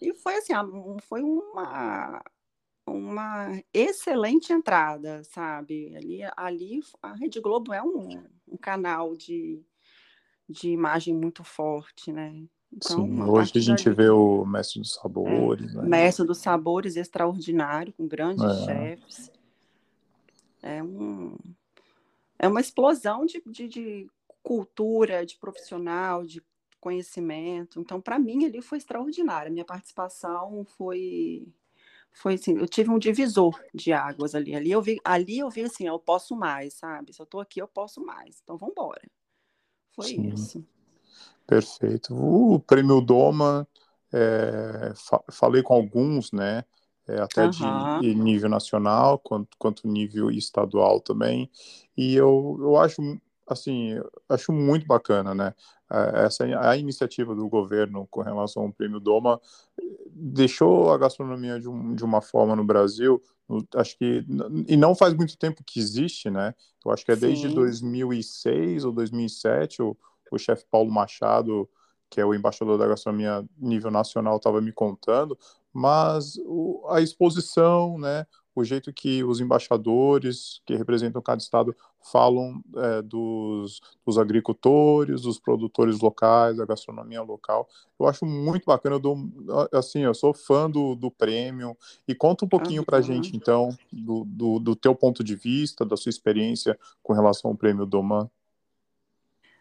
E 0.00 0.14
foi 0.14 0.36
assim, 0.36 0.54
foi 1.02 1.22
uma 1.22 2.22
uma 2.86 3.62
excelente 3.74 4.50
entrada, 4.50 5.22
sabe? 5.24 5.94
Ali, 5.94 6.20
ali 6.34 6.80
a 7.02 7.12
Rede 7.12 7.38
Globo 7.38 7.74
é 7.74 7.82
um, 7.82 8.08
um 8.48 8.56
canal 8.56 9.14
de, 9.14 9.62
de 10.48 10.70
imagem 10.70 11.14
muito 11.14 11.44
forte, 11.44 12.10
né? 12.10 12.48
Então, 12.72 13.06
Sim, 13.06 13.22
hoje 13.22 13.52
a 13.56 13.60
gente 13.60 13.90
vê 13.90 14.08
o 14.10 14.44
Mestre 14.44 14.80
dos 14.80 14.94
Sabores. 14.94 15.74
É, 15.74 15.78
né? 15.78 15.88
Mestre 15.88 16.26
dos 16.26 16.38
Sabores 16.38 16.96
extraordinário, 16.96 17.92
com 17.94 18.06
grandes 18.06 18.44
é. 18.44 18.64
chefes. 18.64 19.32
É, 20.62 20.82
um, 20.82 21.36
é 22.38 22.46
uma 22.46 22.60
explosão 22.60 23.24
de, 23.24 23.42
de, 23.46 23.68
de 23.68 24.10
cultura, 24.42 25.24
de 25.24 25.36
profissional, 25.38 26.24
de 26.24 26.42
conhecimento. 26.80 27.80
Então, 27.80 28.00
para 28.00 28.18
mim, 28.18 28.44
ali 28.44 28.60
foi 28.60 28.78
extraordinário. 28.78 29.52
Minha 29.52 29.64
participação 29.64 30.64
foi 30.76 31.46
foi 32.10 32.34
assim, 32.34 32.56
eu 32.58 32.66
tive 32.66 32.90
um 32.90 32.98
divisor 32.98 33.60
de 33.72 33.92
águas 33.92 34.34
ali. 34.34 34.54
Ali 34.54 34.70
eu 34.70 34.82
vi, 34.82 34.98
ali 35.04 35.38
eu 35.38 35.50
vi 35.50 35.62
assim, 35.62 35.86
eu 35.86 35.98
posso 35.98 36.34
mais, 36.34 36.74
sabe? 36.74 37.12
Se 37.12 37.20
eu 37.20 37.24
estou 37.24 37.40
aqui, 37.40 37.60
eu 37.60 37.68
posso 37.68 38.04
mais. 38.04 38.40
Então, 38.42 38.56
vamos 38.56 38.72
embora. 38.72 39.02
Foi 39.92 40.06
Sim. 40.06 40.28
isso. 40.32 40.64
Perfeito. 41.48 42.14
O 42.14 42.60
prêmio 42.60 43.00
Doma, 43.00 43.66
é, 44.12 44.92
fa 44.94 45.18
falei 45.30 45.62
com 45.62 45.72
alguns, 45.72 46.30
né? 46.30 46.62
É, 47.08 47.20
até 47.22 47.46
uhum. 47.46 48.00
de 48.00 48.14
nível 48.14 48.50
nacional, 48.50 49.18
quanto, 49.18 49.56
quanto 49.58 49.88
nível 49.88 50.30
estadual 50.30 51.00
também. 51.00 51.50
E 51.96 52.14
eu, 52.14 52.58
eu 52.60 52.76
acho, 52.76 53.00
assim, 53.48 53.98
acho 54.28 54.52
muito 54.52 54.86
bacana, 54.86 55.34
né? 55.34 55.54
Essa 55.90 56.44
a 56.44 56.76
iniciativa 56.76 57.34
do 57.34 57.48
governo 57.48 58.06
com 58.10 58.20
relação 58.20 58.64
ao 58.64 58.72
prêmio 58.72 59.00
Doma 59.00 59.40
deixou 60.10 60.92
a 60.92 60.98
gastronomia 60.98 61.58
de, 61.58 61.66
um, 61.66 61.94
de 61.94 62.04
uma 62.04 62.20
forma 62.20 62.54
no 62.54 62.62
Brasil, 62.62 63.22
acho 63.74 63.96
que 63.96 64.22
e 64.66 64.76
não 64.76 64.94
faz 64.94 65.14
muito 65.14 65.38
tempo 65.38 65.64
que 65.64 65.80
existe, 65.80 66.28
né? 66.28 66.54
Eu 66.84 66.92
acho 66.92 67.06
que 67.06 67.12
é 67.12 67.16
desde 67.16 67.48
Sim. 67.48 67.54
2006 67.54 68.84
ou 68.84 68.92
2007 68.92 69.80
o, 69.80 69.96
o 70.34 70.38
chefe 70.38 70.64
Paulo 70.70 70.90
Machado, 70.90 71.68
que 72.10 72.20
é 72.20 72.24
o 72.24 72.34
embaixador 72.34 72.78
da 72.78 72.86
gastronomia 72.86 73.44
nível 73.58 73.90
nacional, 73.90 74.36
estava 74.36 74.60
me 74.60 74.72
contando, 74.72 75.38
mas 75.72 76.36
o, 76.46 76.86
a 76.88 77.00
exposição, 77.00 77.98
né, 77.98 78.26
o 78.58 78.64
jeito 78.64 78.92
que 78.92 79.22
os 79.22 79.40
embaixadores 79.40 80.60
que 80.66 80.74
representam 80.74 81.22
cada 81.22 81.40
estado 81.40 81.76
falam 82.10 82.62
é, 82.76 83.02
dos, 83.02 83.80
dos, 84.04 84.18
agricultores, 84.18 85.22
dos 85.22 85.38
produtores 85.38 86.00
locais, 86.00 86.56
da 86.56 86.64
gastronomia 86.64 87.22
local. 87.22 87.68
Eu 87.98 88.06
acho 88.06 88.24
muito 88.24 88.64
bacana, 88.64 88.96
eu 88.96 89.00
dou, 89.00 89.16
assim, 89.72 90.00
eu 90.00 90.14
sou 90.14 90.32
fã 90.32 90.70
do, 90.70 90.94
do 90.94 91.10
prêmio. 91.10 91.76
E 92.06 92.14
conta 92.14 92.44
um 92.44 92.48
pouquinho 92.48 92.84
para 92.84 92.98
a 92.98 93.02
gente, 93.02 93.36
então, 93.36 93.76
do, 93.92 94.24
do, 94.24 94.58
do, 94.58 94.76
teu 94.76 94.94
ponto 94.94 95.22
de 95.22 95.36
vista, 95.36 95.84
da 95.84 95.96
sua 95.96 96.10
experiência 96.10 96.78
com 97.02 97.12
relação 97.12 97.50
ao 97.50 97.56
prêmio 97.56 97.86
Doman. 97.86 98.28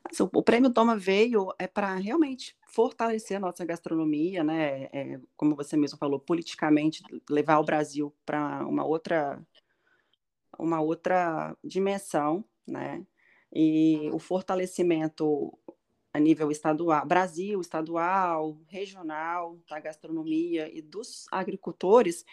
Assim, 0.09 0.23
o 0.23 0.43
prêmio 0.43 0.71
Toma 0.71 0.97
veio 0.97 1.53
é 1.59 1.67
para 1.67 1.95
realmente 1.95 2.55
fortalecer 2.67 3.37
a 3.37 3.39
nossa 3.39 3.65
gastronomia, 3.65 4.43
né? 4.43 4.83
É, 4.93 5.19
como 5.35 5.55
você 5.55 5.75
mesmo 5.75 5.97
falou, 5.97 6.19
politicamente 6.19 7.03
levar 7.29 7.59
o 7.59 7.63
Brasil 7.63 8.13
para 8.25 8.65
uma 8.65 8.85
outra 8.85 9.41
uma 10.57 10.81
outra 10.81 11.55
dimensão, 11.63 12.43
né? 12.65 13.05
E 13.53 14.09
o 14.11 14.19
fortalecimento 14.19 15.57
a 16.13 16.19
nível 16.19 16.49
estadual, 16.51 17.05
Brasil, 17.05 17.61
estadual, 17.61 18.57
regional, 18.67 19.57
da 19.69 19.79
gastronomia 19.79 20.69
e 20.75 20.81
dos 20.81 21.27
agricultores 21.31 22.25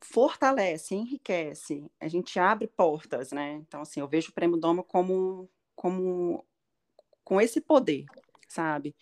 fortalece, 0.00 0.94
enriquece, 0.94 1.90
a 2.00 2.08
gente 2.08 2.38
abre 2.38 2.66
portas, 2.66 3.32
né? 3.32 3.54
Então, 3.66 3.82
assim, 3.82 4.00
eu 4.00 4.08
vejo 4.08 4.30
o 4.30 4.32
Prêmio 4.34 4.56
Doma 4.56 4.82
como, 4.82 5.48
como 5.74 6.44
com 7.30 7.40
esse 7.40 7.60
poder, 7.60 8.06
sabe? 8.48 8.92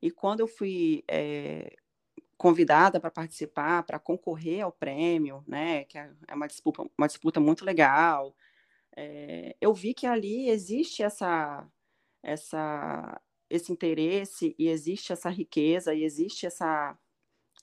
E 0.00 0.08
quando 0.08 0.38
eu 0.38 0.46
fui 0.46 1.02
é, 1.08 1.74
convidada 2.36 3.00
para 3.00 3.10
participar, 3.10 3.82
para 3.82 3.98
concorrer 3.98 4.62
ao 4.62 4.70
prêmio, 4.70 5.42
né, 5.44 5.82
que 5.82 5.98
é, 5.98 6.08
é 6.28 6.34
uma 6.36 6.46
disputa, 6.46 6.88
uma 6.96 7.08
disputa 7.08 7.40
muito 7.40 7.64
legal, 7.64 8.32
é, 8.96 9.56
eu 9.60 9.74
vi 9.74 9.92
que 9.92 10.06
ali 10.06 10.48
existe 10.48 11.02
essa, 11.02 11.68
essa, 12.22 13.20
esse 13.50 13.72
interesse 13.72 14.54
e 14.56 14.68
existe 14.68 15.12
essa 15.12 15.28
riqueza 15.28 15.92
e 15.92 16.04
existe 16.04 16.46
essa, 16.46 16.96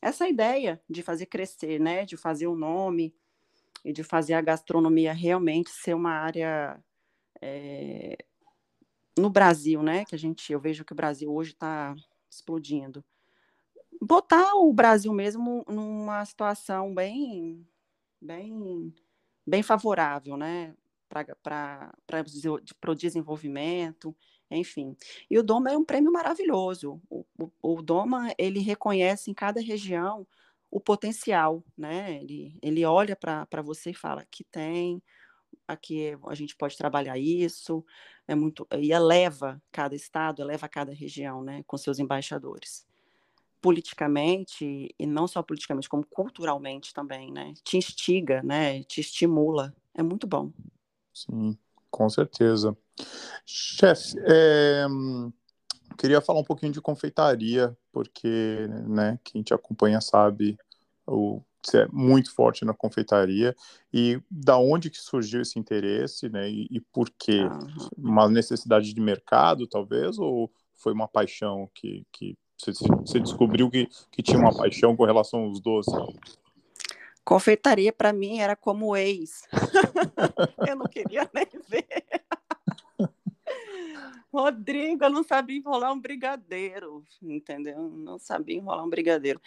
essa 0.01 0.27
ideia 0.27 0.81
de 0.89 1.01
fazer 1.01 1.27
crescer, 1.27 1.79
né, 1.79 2.03
de 2.03 2.17
fazer 2.17 2.47
o 2.47 2.51
um 2.51 2.57
nome 2.57 3.15
e 3.85 3.93
de 3.93 4.03
fazer 4.03 4.33
a 4.33 4.41
gastronomia 4.41 5.13
realmente 5.13 5.69
ser 5.69 5.93
uma 5.93 6.11
área 6.11 6.83
é, 7.41 8.17
no 9.17 9.29
Brasil, 9.29 9.83
né, 9.83 10.05
que 10.05 10.15
a 10.15 10.17
gente, 10.17 10.51
eu 10.51 10.59
vejo 10.59 10.85
que 10.85 10.93
o 10.93 10.95
Brasil 10.95 11.31
hoje 11.33 11.51
está 11.51 11.95
explodindo. 12.29 13.03
Botar 14.01 14.55
o 14.55 14.73
Brasil 14.73 15.13
mesmo 15.13 15.63
numa 15.67 16.25
situação 16.25 16.93
bem, 16.93 17.67
bem, 18.21 18.93
bem 19.47 19.63
favorável, 19.63 20.37
né, 20.37 20.75
para 21.09 21.91
o 22.89 22.95
desenvolvimento, 22.95 24.15
enfim. 24.49 24.95
E 25.29 25.37
o 25.39 25.43
Doma 25.43 25.71
é 25.71 25.77
um 25.77 25.85
prêmio 25.85 26.11
maravilhoso. 26.11 27.01
O, 27.09 27.25
o, 27.39 27.51
o 27.77 27.81
Doma, 27.81 28.33
ele 28.37 28.59
reconhece 28.59 29.31
em 29.31 29.33
cada 29.33 29.61
região 29.61 30.27
o 30.71 30.79
potencial, 30.79 31.63
né? 31.77 32.15
Ele, 32.21 32.57
ele 32.61 32.85
olha 32.85 33.15
para 33.15 33.61
você 33.61 33.91
e 33.91 33.93
fala 33.95 34.25
que 34.31 34.43
tem, 34.45 35.03
aqui 35.67 36.17
a 36.27 36.35
gente 36.35 36.55
pode 36.55 36.77
trabalhar 36.77 37.17
isso, 37.17 37.85
é 38.27 38.35
muito 38.35 38.67
e 38.77 38.91
eleva 38.91 39.61
cada 39.71 39.95
estado, 39.95 40.41
eleva 40.41 40.67
cada 40.67 40.93
região, 40.93 41.43
né, 41.43 41.63
com 41.67 41.77
seus 41.77 41.99
embaixadores. 41.99 42.85
Politicamente 43.61 44.93
e 44.97 45.05
não 45.05 45.27
só 45.27 45.43
politicamente, 45.43 45.87
como 45.87 46.05
culturalmente 46.05 46.93
também, 46.93 47.31
né? 47.31 47.53
Te 47.63 47.77
instiga, 47.77 48.41
né? 48.41 48.81
Te 48.83 49.01
estimula. 49.01 49.71
É 49.93 50.01
muito 50.01 50.25
bom. 50.25 50.51
Sim, 51.13 51.55
com 51.91 52.09
certeza. 52.09 52.75
Chefe, 53.45 54.15
é, 54.25 54.87
queria 55.95 56.21
falar 56.21 56.39
um 56.39 56.43
pouquinho 56.43 56.71
de 56.71 56.81
confeitaria, 56.81 57.77
porque 57.91 58.67
né, 58.87 59.19
quem 59.23 59.43
te 59.43 59.53
acompanha 59.53 60.01
sabe 60.01 60.57
o 61.11 61.41
você 61.63 61.83
é 61.83 61.87
muito 61.91 62.33
forte 62.33 62.65
na 62.65 62.73
confeitaria 62.73 63.55
e 63.93 64.19
da 64.29 64.57
onde 64.57 64.89
que 64.89 64.97
surgiu 64.97 65.41
esse 65.41 65.59
interesse, 65.59 66.27
né? 66.27 66.49
E, 66.49 66.67
e 66.71 66.79
por 66.79 67.09
quê? 67.09 67.41
Uhum. 67.43 67.89
Uma 67.97 68.27
necessidade 68.27 68.93
de 68.93 68.99
mercado, 69.01 69.67
talvez, 69.67 70.17
ou 70.17 70.51
foi 70.73 70.93
uma 70.93 71.07
paixão 71.07 71.69
que, 71.75 72.03
que 72.11 72.35
você, 72.57 72.71
você 72.71 73.19
descobriu 73.19 73.69
que, 73.69 73.87
que 74.11 74.23
tinha 74.23 74.39
uma 74.39 74.55
paixão 74.55 74.95
com 74.95 75.05
relação 75.05 75.41
aos 75.41 75.59
doces? 75.59 75.93
Confeitaria 77.23 77.93
para 77.93 78.11
mim 78.11 78.39
era 78.39 78.55
como 78.55 78.95
ex. 78.95 79.47
eu 80.67 80.75
não 80.75 80.87
queria 80.87 81.29
nem 81.33 81.47
ver. 81.69 82.03
Rodrigo, 84.33 85.03
eu 85.03 85.09
não 85.09 85.23
sabia 85.23 85.57
enrolar 85.57 85.91
um 85.91 85.99
brigadeiro, 85.99 87.03
entendeu? 87.21 87.89
Não 87.89 88.17
sabia 88.17 88.55
enrolar 88.55 88.85
um 88.85 88.89
brigadeiro 88.89 89.41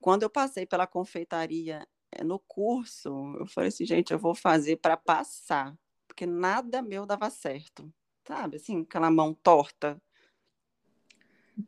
quando 0.00 0.22
eu 0.22 0.30
passei 0.30 0.66
pela 0.66 0.86
confeitaria 0.86 1.86
eh, 2.12 2.24
no 2.24 2.38
curso, 2.38 3.34
eu 3.38 3.46
falei 3.46 3.68
assim, 3.68 3.84
gente, 3.84 4.12
eu 4.12 4.18
vou 4.18 4.34
fazer 4.34 4.76
para 4.76 4.96
passar, 4.96 5.76
porque 6.08 6.26
nada 6.26 6.82
meu 6.82 7.06
dava 7.06 7.30
certo, 7.30 7.92
sabe? 8.26 8.56
Assim, 8.56 8.82
aquela 8.82 9.10
mão 9.10 9.34
torta. 9.34 10.00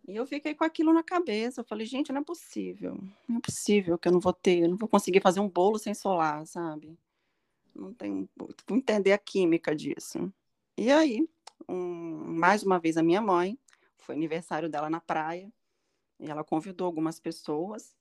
E 0.09 0.17
eu 0.17 0.27
fiquei 0.27 0.55
com 0.55 0.65
aquilo 0.65 0.93
na 0.93 1.03
cabeça. 1.03 1.61
Eu 1.61 1.65
falei, 1.65 1.87
gente, 1.87 2.13
não 2.13 2.23
é 2.23 2.25
possível. 2.25 2.99
Não 3.29 3.37
é 3.37 3.41
possível 3.41 3.99
que 3.99 4.09
eu 4.09 4.13
não 4.13 4.21
vou 4.21 4.33
ter, 4.33 4.63
eu 4.63 4.69
não 4.71 4.77
vou 4.77 4.89
conseguir 4.89 5.21
fazer 5.21 5.41
um 5.41 5.49
bolo 5.49 5.79
sem 5.79 5.95
solar, 5.95 6.47
sabe? 6.47 6.99
Não 7.75 7.93
tenho. 7.93 8.29
Vou 8.37 8.79
entender 8.79 9.13
a 9.13 9.19
química 9.19 9.75
disso. 9.75 10.33
E 10.77 10.91
aí, 10.91 11.29
um, 11.69 12.35
mais 12.35 12.63
uma 12.63 12.79
vez, 12.79 12.97
a 12.97 13.03
minha 13.03 13.21
mãe, 13.21 13.59
foi 13.99 14.15
aniversário 14.15 14.69
dela 14.69 14.89
na 14.89 15.01
praia, 15.01 15.53
e 16.19 16.31
ela 16.31 16.45
convidou 16.45 16.87
algumas 16.87 17.21
pessoas. 17.21 17.95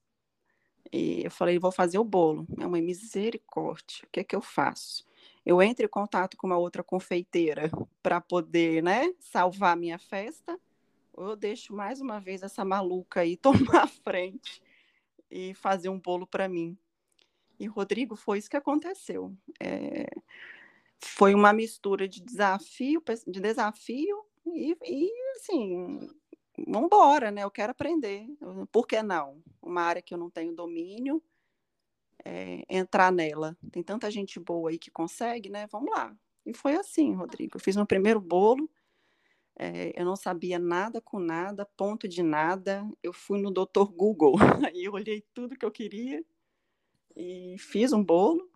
E 0.92 1.24
eu 1.24 1.32
falei, 1.32 1.58
vou 1.58 1.72
fazer 1.72 1.98
o 1.98 2.04
bolo. 2.04 2.46
Minha 2.50 2.68
mãe, 2.68 2.82
misericórdia, 2.82 4.04
o 4.04 4.10
que 4.12 4.20
é 4.20 4.24
que 4.24 4.36
eu 4.36 4.42
faço? 4.42 5.06
Eu 5.46 5.62
entro 5.62 5.86
em 5.86 5.90
contato 5.90 6.36
com 6.38 6.48
uma 6.48 6.58
outra 6.58 6.84
confeiteira 6.84 7.72
para 8.04 8.20
poder, 8.20 8.84
né, 8.84 9.14
salvar 9.20 9.74
a 9.74 9.76
minha 9.76 9.98
festa, 9.98 10.60
ou 11.14 11.30
eu 11.30 11.36
deixo 11.36 11.74
mais 11.74 12.02
uma 12.02 12.20
vez 12.20 12.44
essa 12.44 12.64
maluca 12.66 13.22
aí 13.22 13.38
tomar 13.38 13.84
a 13.84 13.88
frente 13.88 14.62
e 15.30 15.54
fazer 15.54 15.90
um 15.90 16.00
bolo 16.00 16.28
para 16.28 16.48
mim. 16.48 16.78
E 17.60 17.68
Rodrigo, 17.68 18.16
foi 18.16 18.40
isso 18.40 18.50
que 18.50 18.58
aconteceu. 18.58 19.36
É, 19.60 20.08
foi 21.00 21.34
uma 21.34 21.54
mistura 21.54 22.08
de 22.08 22.22
desafio, 22.22 23.02
de 23.28 23.40
desafio 23.40 24.26
e, 24.46 24.76
e 24.84 25.12
assim, 25.36 26.10
vamos 26.68 26.90
né? 27.34 27.44
Eu 27.44 27.52
quero 27.52 27.72
aprender. 27.72 28.28
Por 28.72 28.88
que 28.88 29.02
não? 29.02 29.42
Uma 29.62 29.82
área 29.82 30.02
que 30.02 30.14
eu 30.14 30.18
não 30.18 30.30
tenho 30.30 30.54
domínio, 30.54 31.22
é, 32.24 32.64
entrar 32.70 33.12
nela. 33.12 33.58
Tem 33.72 33.84
tanta 33.84 34.10
gente 34.10 34.40
boa 34.40 34.70
aí 34.70 34.78
que 34.78 34.92
consegue, 34.92 35.50
né? 35.50 35.68
Vamos 35.68 35.92
lá. 35.92 36.16
E 36.46 36.54
foi 36.54 36.76
assim, 36.76 37.14
Rodrigo. 37.14 37.58
Eu 37.58 37.60
fiz 37.62 37.76
meu 37.76 37.86
primeiro 37.86 38.20
bolo. 38.20 38.70
É, 39.56 40.00
eu 40.00 40.06
não 40.06 40.16
sabia 40.16 40.58
nada 40.58 41.02
com 41.02 41.20
nada, 41.20 41.66
ponto 41.78 42.08
de 42.08 42.24
nada. 42.24 42.88
Eu 43.04 43.14
fui 43.14 43.40
no 43.40 43.52
Dr. 43.52 43.86
Google, 43.94 44.36
aí 44.74 44.86
eu 44.86 44.94
olhei 44.94 45.24
tudo 45.34 45.58
que 45.58 45.66
eu 45.66 45.72
queria 45.72 46.24
e 47.16 47.56
fiz 47.60 47.94
um 47.94 48.04
bolo, 48.04 48.50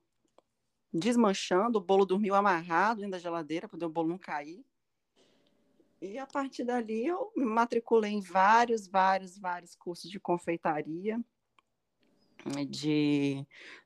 desmanchando. 0.93 1.77
O 1.77 1.81
bolo 1.81 2.05
dormiu 2.05 2.33
amarrado 2.35 3.01
dentro 3.01 3.11
da 3.11 3.19
geladeira 3.19 3.67
para 3.67 3.85
o 3.85 3.89
bolo 3.89 4.09
não 4.09 4.17
cair. 4.17 4.65
E 6.05 6.17
a 6.17 6.27
partir 6.27 6.63
dali 6.63 7.05
eu 7.05 7.31
me 7.35 7.45
matriculei 7.45 8.11
em 8.11 8.21
vários, 8.21 8.87
vários, 8.87 9.37
vários 9.37 9.75
cursos 9.75 10.09
de 10.09 10.19
confeitaria, 10.19 11.19
de 12.69 13.45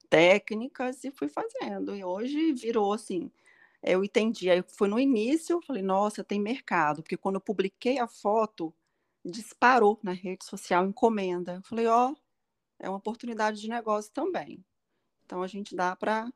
técnicas 0.10 1.03
e 1.03 1.12
fui 1.12 1.29
fazendo. 1.29 1.95
E 1.95 2.03
hoje 2.03 2.51
virou 2.53 2.93
assim, 2.93 3.32
eu 3.82 4.03
entendi. 4.03 4.49
Aí 4.49 4.63
foi 4.67 4.88
no 4.88 4.99
início, 4.99 5.53
eu 5.53 5.62
falei, 5.62 5.82
nossa, 5.82 6.23
tem 6.23 6.39
mercado, 6.39 7.01
porque 7.01 7.17
quando 7.17 7.36
eu 7.36 7.41
publiquei 7.41 7.99
a 7.99 8.08
foto, 8.08 8.73
disparou 9.23 9.99
na 10.03 10.12
rede 10.12 10.45
social 10.45 10.86
encomenda. 10.86 11.55
Eu 11.55 11.63
falei, 11.63 11.88
ó, 11.88 12.12
oh, 12.12 12.15
é 12.79 12.89
uma 12.89 12.97
oportunidade 12.97 13.62
de 13.62 13.69
negócio 13.69 14.12
também. 14.12 14.63
Então 15.25 15.41
a 15.41 15.47
gente 15.47 15.75
dá 15.75 15.95
para 15.95 16.32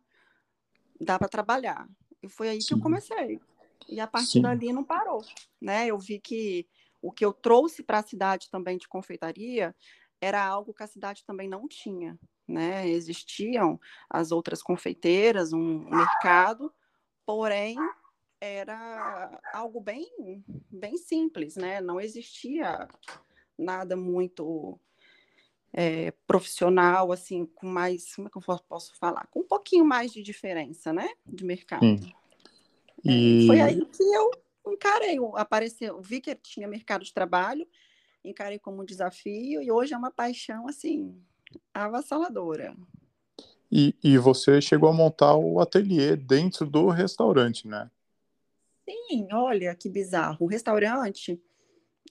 dá 0.99 1.17
para 1.17 1.27
trabalhar. 1.27 1.89
E 2.21 2.29
foi 2.29 2.49
aí 2.49 2.61
Sim. 2.61 2.67
que 2.67 2.73
eu 2.75 2.79
comecei. 2.79 3.41
E 3.87 3.99
a 3.99 4.07
partir 4.07 4.33
Sim. 4.33 4.41
dali 4.41 4.71
não 4.71 4.83
parou, 4.83 5.23
né? 5.61 5.87
Eu 5.87 5.97
vi 5.97 6.19
que 6.19 6.67
o 7.01 7.11
que 7.11 7.25
eu 7.25 7.33
trouxe 7.33 7.83
para 7.83 7.99
a 7.99 8.03
cidade 8.03 8.49
também 8.49 8.77
de 8.77 8.87
confeitaria 8.87 9.75
era 10.21 10.43
algo 10.43 10.73
que 10.73 10.83
a 10.83 10.87
cidade 10.87 11.25
também 11.25 11.49
não 11.49 11.67
tinha, 11.67 12.17
né? 12.47 12.87
Existiam 12.87 13.79
as 14.09 14.31
outras 14.31 14.63
confeiteiras, 14.63 15.51
um 15.51 15.79
mercado, 15.89 16.73
porém 17.25 17.77
era 18.39 19.41
algo 19.53 19.79
bem 19.79 20.07
bem 20.69 20.97
simples, 20.97 21.55
né? 21.55 21.81
Não 21.81 21.99
existia 21.99 22.87
nada 23.57 23.95
muito 23.95 24.79
é, 25.73 26.11
profissional, 26.27 27.11
assim, 27.11 27.45
com 27.45 27.67
mais, 27.67 28.15
como 28.15 28.27
é 28.27 28.31
que 28.31 28.37
eu 28.37 28.59
posso 28.67 28.95
falar? 28.97 29.27
Com 29.27 29.41
um 29.41 29.47
pouquinho 29.47 29.83
mais 29.83 30.13
de 30.13 30.21
diferença, 30.21 30.93
né? 30.93 31.09
De 31.25 31.43
mercado. 31.43 31.81
Sim. 31.81 32.13
E... 33.03 33.45
Foi 33.47 33.59
aí 33.59 33.85
que 33.85 34.03
eu 34.03 34.31
encarei, 34.67 35.17
apareceu, 35.35 36.01
vi 36.01 36.21
que 36.21 36.33
tinha 36.35 36.67
mercado 36.67 37.03
de 37.03 37.13
trabalho, 37.13 37.67
encarei 38.23 38.57
como 38.57 38.81
um 38.81 38.85
desafio 38.85 39.61
e 39.61 39.71
hoje 39.71 39.93
é 39.93 39.97
uma 39.97 40.11
paixão 40.11 40.67
assim 40.67 41.21
avassaladora. 41.73 42.75
E, 43.71 43.95
e 44.03 44.17
você 44.17 44.61
chegou 44.61 44.87
a 44.87 44.93
montar 44.93 45.35
o 45.35 45.59
ateliê 45.59 46.15
dentro 46.15 46.65
do 46.65 46.89
restaurante, 46.89 47.67
né? 47.67 47.89
Sim, 48.87 49.27
olha 49.31 49.75
que 49.75 49.89
bizarro. 49.89 50.45
O 50.45 50.47
restaurante, 50.47 51.41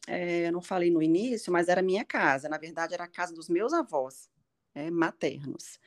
é, 0.08 0.48
eu 0.48 0.52
não 0.52 0.60
falei 0.60 0.90
no 0.90 1.02
início, 1.02 1.52
mas 1.52 1.68
era 1.68 1.80
minha 1.80 2.04
casa. 2.04 2.48
Na 2.48 2.58
verdade, 2.58 2.94
era 2.94 3.04
a 3.04 3.08
casa 3.08 3.32
dos 3.32 3.48
meus 3.48 3.72
avós 3.72 4.28
é, 4.74 4.90
maternos 4.90 5.78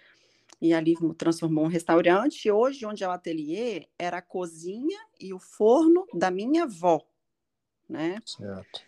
e 0.61 0.73
ali 0.73 0.95
transformou 1.17 1.65
um 1.65 1.69
restaurante. 1.69 2.45
E 2.45 2.51
hoje, 2.51 2.85
onde 2.85 3.03
é 3.03 3.07
o 3.07 3.11
ateliê, 3.11 3.87
era 3.97 4.17
a 4.17 4.21
cozinha 4.21 4.99
e 5.19 5.33
o 5.33 5.39
forno 5.39 6.05
da 6.13 6.31
minha 6.31 6.63
avó, 6.63 7.05
né? 7.87 8.19
Certo. 8.25 8.81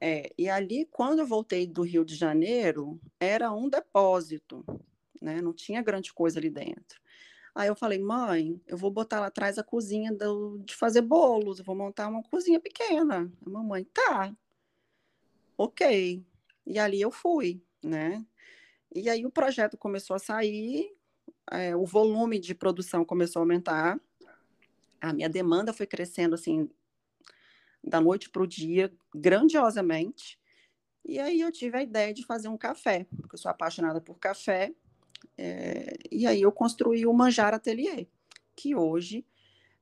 É, 0.00 0.30
e 0.36 0.48
ali, 0.48 0.86
quando 0.90 1.20
eu 1.20 1.26
voltei 1.26 1.66
do 1.66 1.82
Rio 1.82 2.04
de 2.04 2.14
Janeiro, 2.14 3.00
era 3.18 3.52
um 3.52 3.68
depósito, 3.68 4.64
né? 5.20 5.40
Não 5.40 5.52
tinha 5.52 5.82
grande 5.82 6.12
coisa 6.12 6.38
ali 6.38 6.50
dentro. 6.50 7.00
Aí 7.54 7.68
eu 7.68 7.74
falei, 7.74 7.98
mãe, 7.98 8.60
eu 8.66 8.76
vou 8.76 8.90
botar 8.90 9.18
lá 9.18 9.28
atrás 9.28 9.56
a 9.56 9.64
cozinha 9.64 10.12
do, 10.12 10.58
de 10.58 10.74
fazer 10.74 11.00
bolos, 11.00 11.58
eu 11.58 11.64
vou 11.64 11.74
montar 11.74 12.06
uma 12.08 12.22
cozinha 12.22 12.60
pequena. 12.60 13.32
A 13.44 13.50
mamãe, 13.50 13.84
tá, 13.84 14.36
ok. 15.56 16.22
E 16.66 16.78
ali 16.78 17.00
eu 17.00 17.10
fui, 17.10 17.62
né? 17.82 18.24
E 18.94 19.08
aí 19.08 19.24
o 19.24 19.30
projeto 19.30 19.76
começou 19.78 20.14
a 20.16 20.18
sair, 20.18 20.94
é, 21.50 21.76
o 21.76 21.84
volume 21.84 22.38
de 22.38 22.54
produção 22.54 23.04
começou 23.04 23.40
a 23.40 23.42
aumentar, 23.42 24.00
a 25.00 25.12
minha 25.12 25.28
demanda 25.28 25.72
foi 25.72 25.86
crescendo 25.86 26.34
assim 26.34 26.68
da 27.82 28.00
noite 28.00 28.28
para 28.28 28.42
o 28.42 28.46
dia, 28.46 28.92
grandiosamente. 29.14 30.38
E 31.04 31.20
aí 31.20 31.40
eu 31.40 31.52
tive 31.52 31.76
a 31.78 31.82
ideia 31.82 32.12
de 32.12 32.24
fazer 32.24 32.48
um 32.48 32.56
café, 32.56 33.06
porque 33.20 33.36
eu 33.36 33.38
sou 33.38 33.50
apaixonada 33.50 34.00
por 34.00 34.18
café. 34.18 34.74
É, 35.38 35.96
e 36.10 36.26
aí 36.26 36.42
eu 36.42 36.50
construí 36.50 37.06
o 37.06 37.12
Manjar 37.12 37.54
Atelier, 37.54 38.08
que 38.56 38.74
hoje 38.74 39.24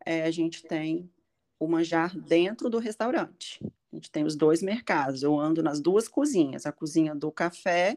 é, 0.04 0.24
a 0.24 0.30
gente 0.30 0.62
tem 0.64 1.11
o 1.59 1.66
manjar 1.66 2.14
dentro 2.18 2.68
do 2.68 2.78
restaurante. 2.78 3.64
A 3.90 3.96
gente 3.96 4.11
tem 4.11 4.24
os 4.24 4.37
dois 4.37 4.61
mercados. 4.61 5.22
Eu 5.22 5.38
ando 5.38 5.62
nas 5.62 5.80
duas 5.80 6.09
cozinhas, 6.09 6.66
a 6.66 6.72
cozinha 6.72 7.14
do 7.14 7.33
café, 7.33 7.96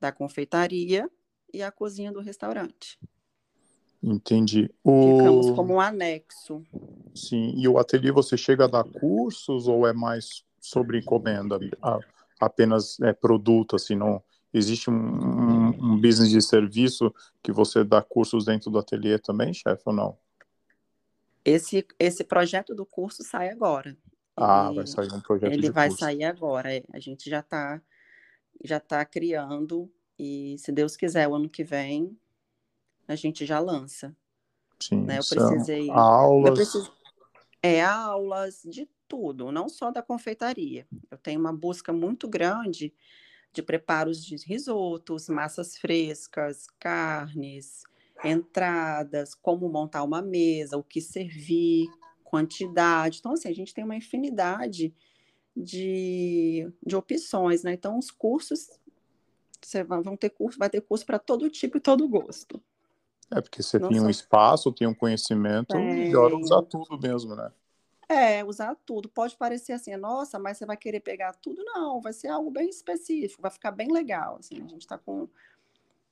da 0.00 0.10
confeitaria 0.10 1.10
e 1.52 1.62
a 1.62 1.70
cozinha 1.70 2.12
do 2.12 2.20
restaurante. 2.20 2.98
Entendi. 4.02 4.70
O... 4.84 5.18
Ficamos 5.18 5.50
como 5.50 5.74
um 5.74 5.80
anexo. 5.80 6.62
Sim, 7.14 7.52
e 7.56 7.66
o 7.66 7.78
ateliê 7.78 8.12
você 8.12 8.36
chega 8.36 8.64
a 8.64 8.68
dar 8.68 8.84
cursos 8.84 9.66
ou 9.66 9.86
é 9.86 9.92
mais 9.92 10.44
sobre 10.60 10.98
encomenda, 10.98 11.58
apenas 12.38 13.00
é, 13.00 13.12
produto, 13.12 13.74
assim, 13.74 13.96
não 13.96 14.22
existe 14.52 14.90
um, 14.90 14.94
um, 14.94 15.68
um 15.68 16.00
business 16.00 16.30
de 16.30 16.40
serviço 16.40 17.12
que 17.42 17.52
você 17.52 17.84
dá 17.84 18.02
cursos 18.02 18.44
dentro 18.44 18.70
do 18.70 18.78
ateliê 18.78 19.18
também, 19.18 19.52
chefe, 19.52 19.82
ou 19.86 19.92
não? 19.92 20.18
Esse, 21.44 21.86
esse 21.98 22.24
projeto 22.24 22.74
do 22.74 22.84
curso 22.84 23.22
sai 23.22 23.48
agora. 23.50 23.96
Ah, 24.36 24.66
ele, 24.66 24.76
vai 24.76 24.86
sair 24.86 25.12
um 25.12 25.20
projeto 25.20 25.52
Ele 25.52 25.70
vai 25.70 25.88
curso. 25.88 26.04
sair 26.04 26.24
agora. 26.24 26.72
É, 26.72 26.82
a 26.92 27.00
gente 27.00 27.28
já 27.28 27.40
está 27.40 27.80
já 28.64 28.80
tá 28.80 29.04
criando 29.04 29.90
e, 30.18 30.56
se 30.58 30.72
Deus 30.72 30.96
quiser, 30.96 31.28
o 31.28 31.34
ano 31.34 31.48
que 31.48 31.62
vem 31.64 32.18
a 33.06 33.16
gente 33.16 33.46
já 33.46 33.58
lança. 33.58 34.14
Sim, 34.78 35.02
né? 35.02 35.18
Eu 35.18 35.24
precisei. 35.26 35.90
Aulas. 35.90 36.74
Eu 36.74 36.98
é, 37.62 37.82
aulas 37.82 38.62
de 38.64 38.88
tudo, 39.08 39.50
não 39.50 39.68
só 39.68 39.90
da 39.90 40.02
confeitaria. 40.02 40.86
Eu 41.10 41.18
tenho 41.18 41.40
uma 41.40 41.52
busca 41.52 41.92
muito 41.92 42.28
grande 42.28 42.94
de 43.52 43.62
preparos 43.62 44.24
de 44.24 44.36
risotos, 44.36 45.28
massas 45.28 45.76
frescas, 45.76 46.66
carnes, 46.78 47.82
entradas, 48.22 49.34
como 49.34 49.68
montar 49.68 50.02
uma 50.02 50.22
mesa, 50.22 50.76
o 50.76 50.84
que 50.84 51.00
servir, 51.00 51.88
quantidade. 52.22 53.18
Então, 53.18 53.32
assim, 53.32 53.48
a 53.48 53.54
gente 53.54 53.74
tem 53.74 53.84
uma 53.84 53.96
infinidade 53.96 54.94
de, 55.56 56.70
de 56.86 56.94
opções, 56.94 57.62
né? 57.62 57.72
Então, 57.72 57.98
os 57.98 58.10
cursos, 58.10 58.68
você 59.68 59.84
vai, 59.84 60.00
vão 60.02 60.16
ter 60.16 60.30
curso, 60.30 60.58
vai 60.58 60.70
ter 60.70 60.80
curso 60.80 61.04
para 61.04 61.18
todo 61.18 61.48
tipo 61.50 61.76
e 61.76 61.80
todo 61.80 62.08
gosto. 62.08 62.60
É, 63.30 63.40
porque 63.40 63.62
você 63.62 63.78
Não 63.78 63.88
tem 63.88 63.98
só... 63.98 64.06
um 64.06 64.10
espaço, 64.10 64.72
tem 64.72 64.88
um 64.88 64.94
conhecimento, 64.94 65.76
é... 65.76 65.78
melhor 65.78 66.32
usar 66.32 66.62
tudo 66.62 66.98
mesmo, 66.98 67.34
né? 67.34 67.52
É, 68.08 68.42
usar 68.42 68.74
tudo. 68.86 69.06
Pode 69.06 69.36
parecer 69.36 69.72
assim, 69.72 69.94
nossa, 69.96 70.38
mas 70.38 70.56
você 70.56 70.64
vai 70.64 70.78
querer 70.78 71.00
pegar 71.00 71.34
tudo? 71.34 71.62
Não, 71.62 72.00
vai 72.00 72.14
ser 72.14 72.28
algo 72.28 72.50
bem 72.50 72.70
específico, 72.70 73.42
vai 73.42 73.50
ficar 73.50 73.70
bem 73.70 73.92
legal. 73.92 74.36
Assim, 74.40 74.56
a 74.56 74.66
gente 74.66 74.80
está 74.80 74.96
com, 74.96 75.28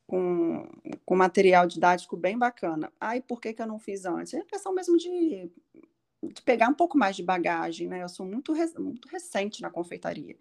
com, 0.07 0.69
com 1.07 1.17
material 1.17 1.67
didático 1.67 2.15
bem 2.15 2.37
bacana. 2.37 2.93
Aí, 3.01 3.23
por 3.23 3.41
que, 3.41 3.55
que 3.55 3.63
eu 3.63 3.67
não 3.67 3.79
fiz 3.79 4.05
antes? 4.05 4.35
É 4.35 4.43
questão 4.43 4.75
mesmo 4.75 4.99
de, 4.99 5.51
de 6.23 6.43
pegar 6.43 6.69
um 6.69 6.75
pouco 6.75 6.99
mais 6.99 7.17
de 7.17 7.23
bagagem, 7.23 7.89
né? 7.89 8.03
Eu 8.03 8.11
sou 8.11 8.27
muito, 8.27 8.53
muito 8.79 9.09
recente 9.09 9.63
na 9.63 9.71
confeitaria. 9.71 10.37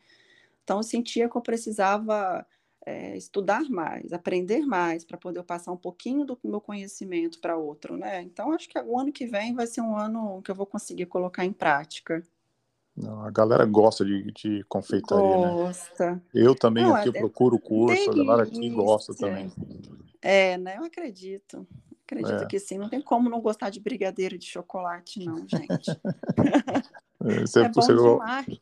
Então, 0.62 0.78
eu 0.78 0.84
sentia 0.84 1.30
que 1.30 1.38
eu 1.38 1.41
precisava 1.41 2.45
é, 2.86 3.17
estudar 3.17 3.67
mais, 3.69 4.13
aprender 4.13 4.65
mais, 4.65 5.04
para 5.04 5.17
poder 5.17 5.41
passar 5.43 5.71
um 5.71 5.78
pouquinho 5.78 6.24
do 6.24 6.38
meu 6.43 6.62
conhecimento 6.62 7.39
para 7.39 7.58
outro, 7.58 7.98
né? 7.98 8.21
Então, 8.21 8.52
acho 8.52 8.69
que 8.69 8.80
o 8.80 9.00
ano 9.00 9.12
que 9.12 9.26
vem 9.26 9.56
vai 9.56 9.65
ser 9.65 9.82
um 9.82 9.98
ano 9.98 10.41
que 10.43 10.52
eu 10.52 10.56
vou 10.56 10.67
conseguir 10.67 11.08
colocar 11.08 11.43
em 11.43 11.52
prática. 11.52 12.24
Não, 12.95 13.26
a 13.26 13.32
galera 13.32 13.65
gosta 13.65 14.06
de, 14.06 14.32
de 14.32 14.63
confeitaria, 14.69 15.38
né? 15.38 15.52
gosta. 15.52 16.12
né? 16.12 16.21
Eu 16.34 16.56
também 16.56 16.84
Não, 16.84 16.95
aqui 16.95 17.10
é, 17.10 17.12
procuro 17.12 17.60
curso, 17.60 18.12
a 18.12 18.15
galera 18.15 18.43
aqui 18.43 18.69
gosta 18.69 19.13
também. 19.13 19.52
É, 20.21 20.58
né? 20.58 20.78
Eu 20.78 20.84
acredito. 20.86 21.67
Acredito 22.06 22.43
é. 22.43 22.45
que 22.45 22.60
sim. 22.60 22.78
Não 22.78 22.88
tem 22.88 23.02
como 23.02 23.30
não 23.30 23.41
gostar 23.41 23.69
de 23.71 23.80
brigadeiro 23.80 24.38
de 24.38 24.45
chocolate, 24.45 25.26
não, 25.26 25.39
gente. 25.48 25.91
É, 27.26 27.42
você, 27.42 27.62
é 27.62 27.72
você, 27.72 27.92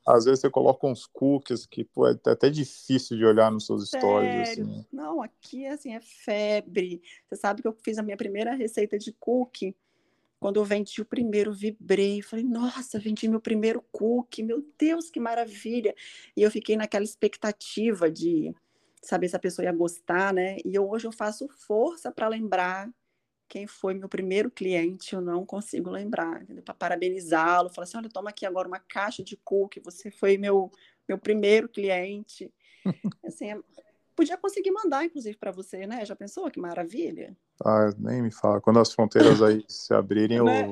às 0.08 0.24
vezes 0.24 0.40
você 0.40 0.50
coloca 0.50 0.88
uns 0.88 1.06
cookies 1.06 1.66
que 1.66 1.84
pô, 1.84 2.08
é 2.08 2.18
até 2.26 2.50
difícil 2.50 3.18
de 3.18 3.26
olhar 3.26 3.52
nos 3.52 3.66
seus 3.66 3.90
Sério? 3.90 4.08
stories. 4.08 4.50
Assim. 4.52 4.86
Não, 4.92 5.22
aqui 5.22 5.66
assim 5.66 5.94
é 5.94 6.00
febre. 6.00 7.02
Você 7.28 7.36
sabe 7.36 7.62
que 7.62 7.68
eu 7.68 7.76
fiz 7.84 7.98
a 7.98 8.04
minha 8.04 8.16
primeira 8.16 8.56
receita 8.56 8.98
de 8.98 9.12
cookie. 9.12 9.76
Quando 10.40 10.58
eu 10.58 10.66
vendi 10.66 11.02
o 11.02 11.06
primeiro, 11.06 11.52
vibrei. 11.52 12.22
Falei, 12.22 12.46
nossa, 12.46 12.98
vendi 13.00 13.28
meu 13.28 13.42
primeiro 13.42 13.84
cookie. 13.92 14.44
Meu 14.44 14.66
Deus, 14.80 15.10
que 15.10 15.20
maravilha. 15.20 15.94
E 16.36 16.42
eu 16.42 16.50
fiquei 16.50 16.78
naquela 16.78 17.04
expectativa 17.04 18.10
de 18.10 18.56
saber 19.02 19.28
se 19.28 19.36
a 19.36 19.40
pessoa 19.40 19.66
ia 19.66 19.74
gostar, 19.74 20.34
né? 20.34 20.58
E 20.64 20.74
eu, 20.74 20.90
hoje 20.90 21.06
eu 21.06 21.12
faço 21.12 21.50
força 21.50 22.12
para 22.12 22.30
lembrar 22.30 22.90
quem 23.48 23.68
foi 23.68 23.94
meu 23.94 24.10
primeiro 24.10 24.50
cliente, 24.50 25.14
eu 25.14 25.22
não 25.22 25.46
consigo 25.46 25.90
lembrar, 25.90 26.46
para 26.66 26.74
parabenizá-lo, 26.74 27.70
falar 27.70 27.84
assim, 27.84 27.98
olha, 27.98 28.10
toma 28.10 28.30
aqui 28.30 28.46
agora 28.46 28.68
uma 28.68 28.80
caixa 28.80 29.24
de 29.24 29.38
cookie, 29.38 29.80
você 29.80 30.10
foi 30.10 30.38
meu, 30.38 30.72
meu 31.08 31.18
primeiro 31.18 31.70
cliente. 31.70 32.52
assim, 33.24 33.52
é, 33.52 33.60
podia 34.16 34.38
conseguir 34.38 34.72
mandar, 34.72 35.06
inclusive, 35.06 35.38
para 35.38 35.52
você, 35.52 35.86
né? 35.86 36.06
Já 36.06 36.16
pensou? 36.16 36.50
Que 36.50 36.60
maravilha. 36.60 37.36
Ah, 37.64 37.92
nem 37.98 38.22
me 38.22 38.32
fala. 38.32 38.60
Quando 38.62 38.80
as 38.80 38.92
fronteiras 38.92 39.42
aí 39.42 39.64
se 39.70 39.94
abrirem, 39.94 40.38
eu, 40.38 40.46
né? 40.46 40.70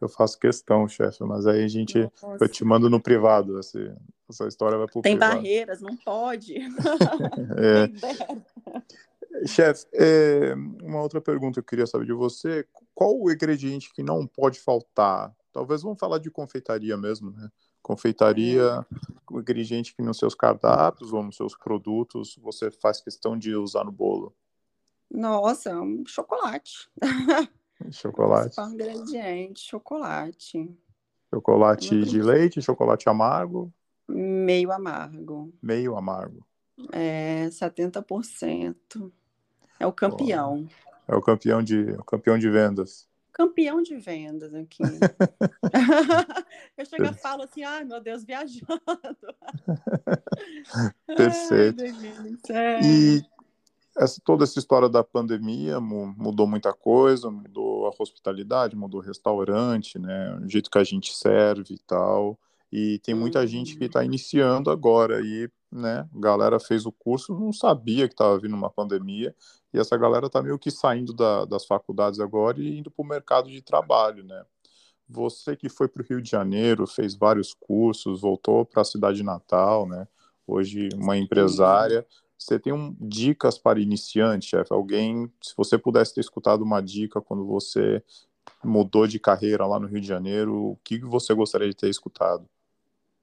eu 0.00 0.08
faço 0.08 0.38
questão, 0.38 0.88
chefe, 0.88 1.22
mas 1.24 1.46
aí 1.46 1.64
a 1.64 1.68
gente, 1.68 1.98
Nossa. 2.22 2.44
eu 2.44 2.48
te 2.48 2.64
mando 2.64 2.90
no 2.90 3.00
privado, 3.00 3.58
essa, 3.58 3.96
essa 4.28 4.46
história 4.46 4.78
vai 4.78 4.86
pro 4.86 5.02
Tem 5.02 5.16
privado. 5.16 5.36
barreiras, 5.36 5.80
não 5.80 5.96
pode. 5.96 6.56
é. 7.58 7.90
Chefe, 9.46 9.86
é, 9.92 10.54
uma 10.82 11.02
outra 11.02 11.20
pergunta 11.20 11.54
que 11.54 11.60
eu 11.60 11.64
queria 11.64 11.86
saber 11.86 12.06
de 12.06 12.12
você: 12.12 12.66
qual 12.94 13.18
o 13.20 13.30
ingrediente 13.30 13.92
que 13.92 14.02
não 14.02 14.26
pode 14.26 14.60
faltar? 14.60 15.34
Talvez 15.52 15.82
vamos 15.82 15.98
falar 15.98 16.18
de 16.18 16.30
confeitaria 16.30 16.96
mesmo, 16.96 17.30
né? 17.30 17.48
Confeitaria, 17.82 18.84
o 19.30 19.40
ingrediente 19.40 19.94
que 19.94 20.02
nos 20.02 20.18
seus 20.18 20.34
cardápios 20.34 21.12
ou 21.12 21.22
nos 21.22 21.36
seus 21.36 21.56
produtos 21.56 22.36
você 22.40 22.70
faz 22.70 23.00
questão 23.00 23.36
de 23.36 23.54
usar 23.54 23.84
no 23.84 23.92
bolo. 23.92 24.34
Nossa, 25.10 25.80
um 25.80 26.04
chocolate. 26.06 26.88
Chocolate. 27.90 28.58
Um 28.60 28.72
ingrediente, 28.72 29.60
chocolate. 29.60 30.74
Chocolate 31.32 32.04
de 32.04 32.22
leite, 32.22 32.62
chocolate 32.62 33.08
amargo? 33.08 33.72
Meio 34.08 34.72
amargo. 34.72 35.52
Meio 35.60 35.96
amargo. 35.96 36.46
É, 36.92 37.48
70%. 37.50 39.12
É 39.84 39.86
o 39.86 39.92
campeão. 39.92 40.66
É 41.06 41.14
o 41.14 41.20
campeão 41.20 41.62
de, 41.62 41.90
o 41.90 42.04
campeão 42.04 42.38
de 42.38 42.48
vendas. 42.48 43.06
Campeão 43.30 43.82
de 43.82 43.96
vendas 43.96 44.54
aqui. 44.54 44.80
eu 46.78 46.86
chego 46.86 47.04
e 47.04 47.12
falo 47.12 47.42
assim, 47.42 47.64
ai 47.64 47.84
meu 47.84 48.00
Deus, 48.00 48.24
viajando. 48.24 48.64
Perfeito. 51.06 51.84
Ai, 52.50 52.80
e 52.82 53.22
essa, 53.98 54.18
toda 54.24 54.44
essa 54.44 54.58
história 54.58 54.88
da 54.88 55.04
pandemia 55.04 55.78
mudou 55.80 56.46
muita 56.46 56.72
coisa, 56.72 57.30
mudou 57.30 57.86
a 57.86 57.90
hospitalidade, 57.98 58.74
mudou 58.74 59.02
o 59.02 59.04
restaurante, 59.04 59.98
né? 59.98 60.38
O 60.42 60.48
jeito 60.48 60.70
que 60.70 60.78
a 60.78 60.84
gente 60.84 61.14
serve 61.14 61.74
e 61.74 61.78
tal. 61.80 62.38
E 62.72 62.98
tem 63.00 63.14
muita 63.14 63.40
uhum. 63.40 63.46
gente 63.46 63.76
que 63.76 63.84
está 63.84 63.98
uhum. 63.98 64.06
iniciando 64.06 64.70
agora 64.70 65.20
e, 65.20 65.50
né, 65.74 66.08
a 66.14 66.20
galera 66.20 66.60
fez 66.60 66.86
o 66.86 66.92
curso, 66.92 67.34
não 67.34 67.52
sabia 67.52 68.06
que 68.06 68.14
estava 68.14 68.38
vindo 68.38 68.54
uma 68.54 68.70
pandemia, 68.70 69.34
e 69.72 69.78
essa 69.78 69.96
galera 69.96 70.26
está 70.26 70.40
meio 70.40 70.58
que 70.58 70.70
saindo 70.70 71.12
da, 71.12 71.44
das 71.44 71.66
faculdades 71.66 72.20
agora 72.20 72.60
e 72.60 72.78
indo 72.78 72.90
para 72.90 73.04
o 73.04 73.08
mercado 73.08 73.50
de 73.50 73.60
trabalho, 73.60 74.22
né? 74.24 74.44
Você 75.08 75.56
que 75.56 75.68
foi 75.68 75.88
para 75.88 76.02
o 76.02 76.06
Rio 76.08 76.22
de 76.22 76.30
Janeiro, 76.30 76.86
fez 76.86 77.14
vários 77.14 77.52
cursos, 77.52 78.20
voltou 78.20 78.64
para 78.64 78.82
a 78.82 78.84
cidade 78.84 79.22
natal, 79.22 79.86
né? 79.86 80.06
Hoje 80.46 80.88
uma 80.94 81.16
empresária. 81.16 82.06
Você 82.38 82.58
tem 82.58 82.72
um, 82.72 82.96
dicas 83.00 83.58
para 83.58 83.80
iniciante, 83.80 84.46
chefe? 84.46 84.72
Alguém, 84.72 85.30
se 85.42 85.54
você 85.56 85.76
pudesse 85.76 86.14
ter 86.14 86.20
escutado 86.20 86.62
uma 86.62 86.80
dica 86.80 87.20
quando 87.20 87.44
você 87.46 88.02
mudou 88.62 89.06
de 89.06 89.18
carreira 89.18 89.66
lá 89.66 89.78
no 89.78 89.86
Rio 89.86 90.00
de 90.00 90.06
Janeiro, 90.06 90.54
o 90.54 90.76
que 90.82 90.98
você 91.00 91.34
gostaria 91.34 91.68
de 91.68 91.76
ter 91.76 91.88
escutado? 91.88 92.48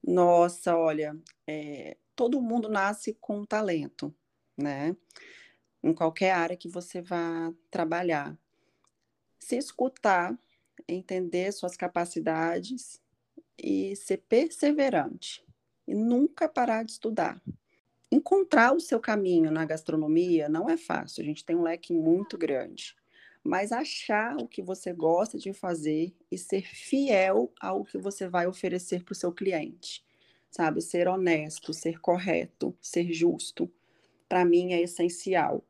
Nossa, 0.04 0.76
olha, 0.76 1.16
é, 1.46 1.96
todo 2.14 2.40
mundo 2.40 2.68
nasce 2.68 3.14
com 3.20 3.44
talento, 3.44 4.14
né? 4.56 4.96
Em 5.82 5.92
qualquer 5.92 6.32
área 6.32 6.56
que 6.56 6.68
você 6.68 7.00
vá 7.00 7.52
trabalhar. 7.70 8.38
se 9.38 9.56
escutar, 9.56 10.38
entender 10.86 11.52
suas 11.52 11.76
capacidades 11.76 13.00
e 13.58 13.96
ser 13.96 14.18
perseverante 14.18 15.44
e 15.86 15.94
nunca 15.94 16.48
parar 16.48 16.84
de 16.84 16.92
estudar. 16.92 17.42
Encontrar 18.10 18.74
o 18.74 18.80
seu 18.80 19.00
caminho 19.00 19.50
na 19.50 19.64
gastronomia 19.64 20.48
não 20.48 20.68
é 20.68 20.76
fácil, 20.76 21.22
a 21.22 21.24
gente 21.24 21.44
tem 21.44 21.56
um 21.56 21.62
leque 21.62 21.92
muito 21.92 22.36
grande, 22.36 22.94
mas 23.42 23.72
achar 23.72 24.36
o 24.36 24.46
que 24.46 24.62
você 24.62 24.92
gosta 24.92 25.38
de 25.38 25.52
fazer 25.52 26.14
e 26.30 26.38
ser 26.38 26.62
fiel 26.62 27.52
ao 27.60 27.84
que 27.84 27.98
você 27.98 28.28
vai 28.28 28.46
oferecer 28.46 29.02
para 29.02 29.12
o 29.12 29.16
seu 29.16 29.32
cliente, 29.32 30.04
sabe? 30.52 30.82
Ser 30.82 31.08
honesto, 31.08 31.72
ser 31.72 31.98
correto, 31.98 32.76
ser 32.80 33.10
justo, 33.10 33.72
para 34.28 34.44
mim 34.44 34.72
é 34.72 34.82
essencial, 34.82 35.64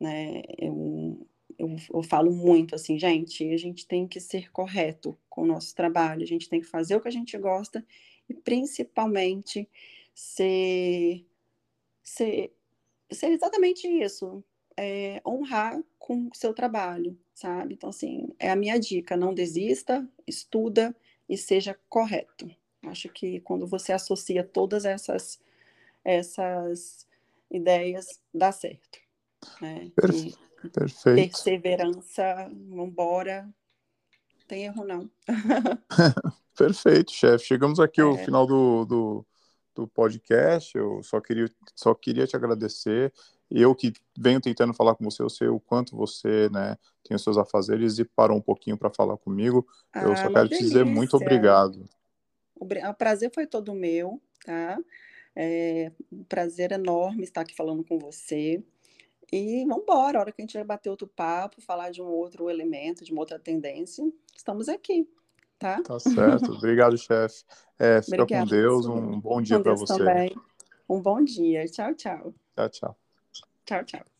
né? 0.00 0.42
Eu, 0.56 1.26
eu, 1.58 1.76
eu, 1.92 2.02
falo 2.04 2.30
muito 2.30 2.74
assim, 2.74 2.96
gente, 2.98 3.52
a 3.52 3.56
gente 3.56 3.86
tem 3.86 4.06
que 4.06 4.20
ser 4.20 4.50
correto 4.52 5.18
com 5.28 5.42
o 5.42 5.46
nosso 5.46 5.74
trabalho, 5.74 6.22
a 6.22 6.26
gente 6.26 6.48
tem 6.48 6.60
que 6.60 6.66
fazer 6.66 6.94
o 6.94 7.00
que 7.00 7.08
a 7.08 7.12
gente 7.12 7.36
gosta 7.36 7.84
e 8.28 8.34
principalmente 8.34 9.68
ser, 10.14 11.26
ser, 12.02 12.52
ser 13.10 13.32
exatamente 13.32 13.88
isso, 13.88 14.44
é, 14.76 15.20
honrar 15.26 15.82
com 15.98 16.28
o 16.28 16.34
seu 16.34 16.54
trabalho, 16.54 17.18
sabe? 17.34 17.74
Então, 17.74 17.90
assim, 17.90 18.28
é 18.38 18.50
a 18.50 18.56
minha 18.56 18.78
dica, 18.78 19.16
não 19.16 19.34
desista, 19.34 20.08
estuda 20.26 20.94
e 21.28 21.36
seja 21.36 21.76
correto. 21.88 22.48
Acho 22.84 23.08
que 23.08 23.40
quando 23.40 23.66
você 23.66 23.92
associa 23.92 24.44
todas 24.44 24.84
essas, 24.84 25.40
essas 26.04 27.06
ideias, 27.50 28.20
dá 28.32 28.52
certo. 28.52 28.98
Né? 29.60 29.90
Perfeito. 29.94 30.48
Perfeito. 30.72 31.16
Perseverança, 31.16 32.50
vambora. 32.68 33.48
Tem 34.46 34.64
erro, 34.64 34.84
não. 34.84 35.10
Perfeito, 36.56 37.12
chefe. 37.12 37.44
Chegamos 37.46 37.78
aqui 37.78 38.00
é. 38.00 38.04
ao 38.04 38.16
final 38.16 38.46
do, 38.46 38.84
do, 38.84 39.26
do, 39.74 39.86
podcast. 39.86 40.76
Eu 40.76 41.02
só 41.02 41.20
queria, 41.20 41.48
só 41.76 41.94
queria 41.94 42.26
te 42.26 42.34
agradecer. 42.34 43.12
Eu 43.50 43.74
que 43.74 43.92
venho 44.18 44.40
tentando 44.40 44.74
falar 44.74 44.94
com 44.94 45.04
você, 45.04 45.22
eu 45.22 45.30
sei 45.30 45.48
o 45.48 45.60
quanto 45.60 45.96
você 45.96 46.48
né, 46.50 46.76
tem 47.04 47.14
os 47.14 47.22
seus 47.22 47.38
afazeres 47.38 47.98
e 47.98 48.04
parou 48.04 48.36
um 48.36 48.42
pouquinho 48.42 48.76
para 48.76 48.90
falar 48.90 49.16
comigo. 49.16 49.66
Ah, 49.92 50.02
eu 50.02 50.16
só 50.16 50.28
quero 50.32 50.48
delícia. 50.48 50.58
te 50.58 50.64
dizer 50.64 50.84
muito 50.84 51.16
obrigado. 51.16 51.88
O 52.60 52.94
prazer 52.94 53.30
foi 53.32 53.46
todo 53.46 53.74
meu, 53.74 54.20
tá? 54.44 54.78
É 55.34 55.92
um 56.10 56.24
prazer 56.24 56.72
enorme 56.72 57.22
estar 57.22 57.42
aqui 57.42 57.54
falando 57.54 57.84
com 57.84 57.98
você. 57.98 58.62
E 59.30 59.64
vamos 59.66 59.82
embora, 59.82 60.18
a 60.18 60.20
hora 60.22 60.32
que 60.32 60.40
a 60.40 60.44
gente 60.44 60.54
vai 60.54 60.64
bater 60.64 60.88
outro 60.88 61.06
papo, 61.06 61.60
falar 61.60 61.90
de 61.90 62.00
um 62.00 62.06
outro 62.06 62.48
elemento, 62.48 63.04
de 63.04 63.12
uma 63.12 63.20
outra 63.20 63.38
tendência, 63.38 64.10
estamos 64.34 64.68
aqui, 64.68 65.06
tá? 65.58 65.82
Tá 65.82 66.00
certo. 66.00 66.52
Obrigado, 66.52 66.96
chefe. 66.96 67.44
É, 67.78 68.00
fica 68.00 68.22
Obrigada, 68.22 68.44
com 68.44 68.50
Deus, 68.50 68.86
um 68.86 69.20
bom 69.20 69.42
dia 69.42 69.60
para 69.60 69.74
você. 69.74 69.98
Também. 69.98 70.34
Um 70.88 71.00
bom 71.00 71.22
dia. 71.22 71.66
Tchau, 71.66 71.94
tchau. 71.94 72.34
Tchau, 72.56 72.68
tchau. 72.70 72.96
Tchau, 73.66 73.84
tchau. 73.84 74.17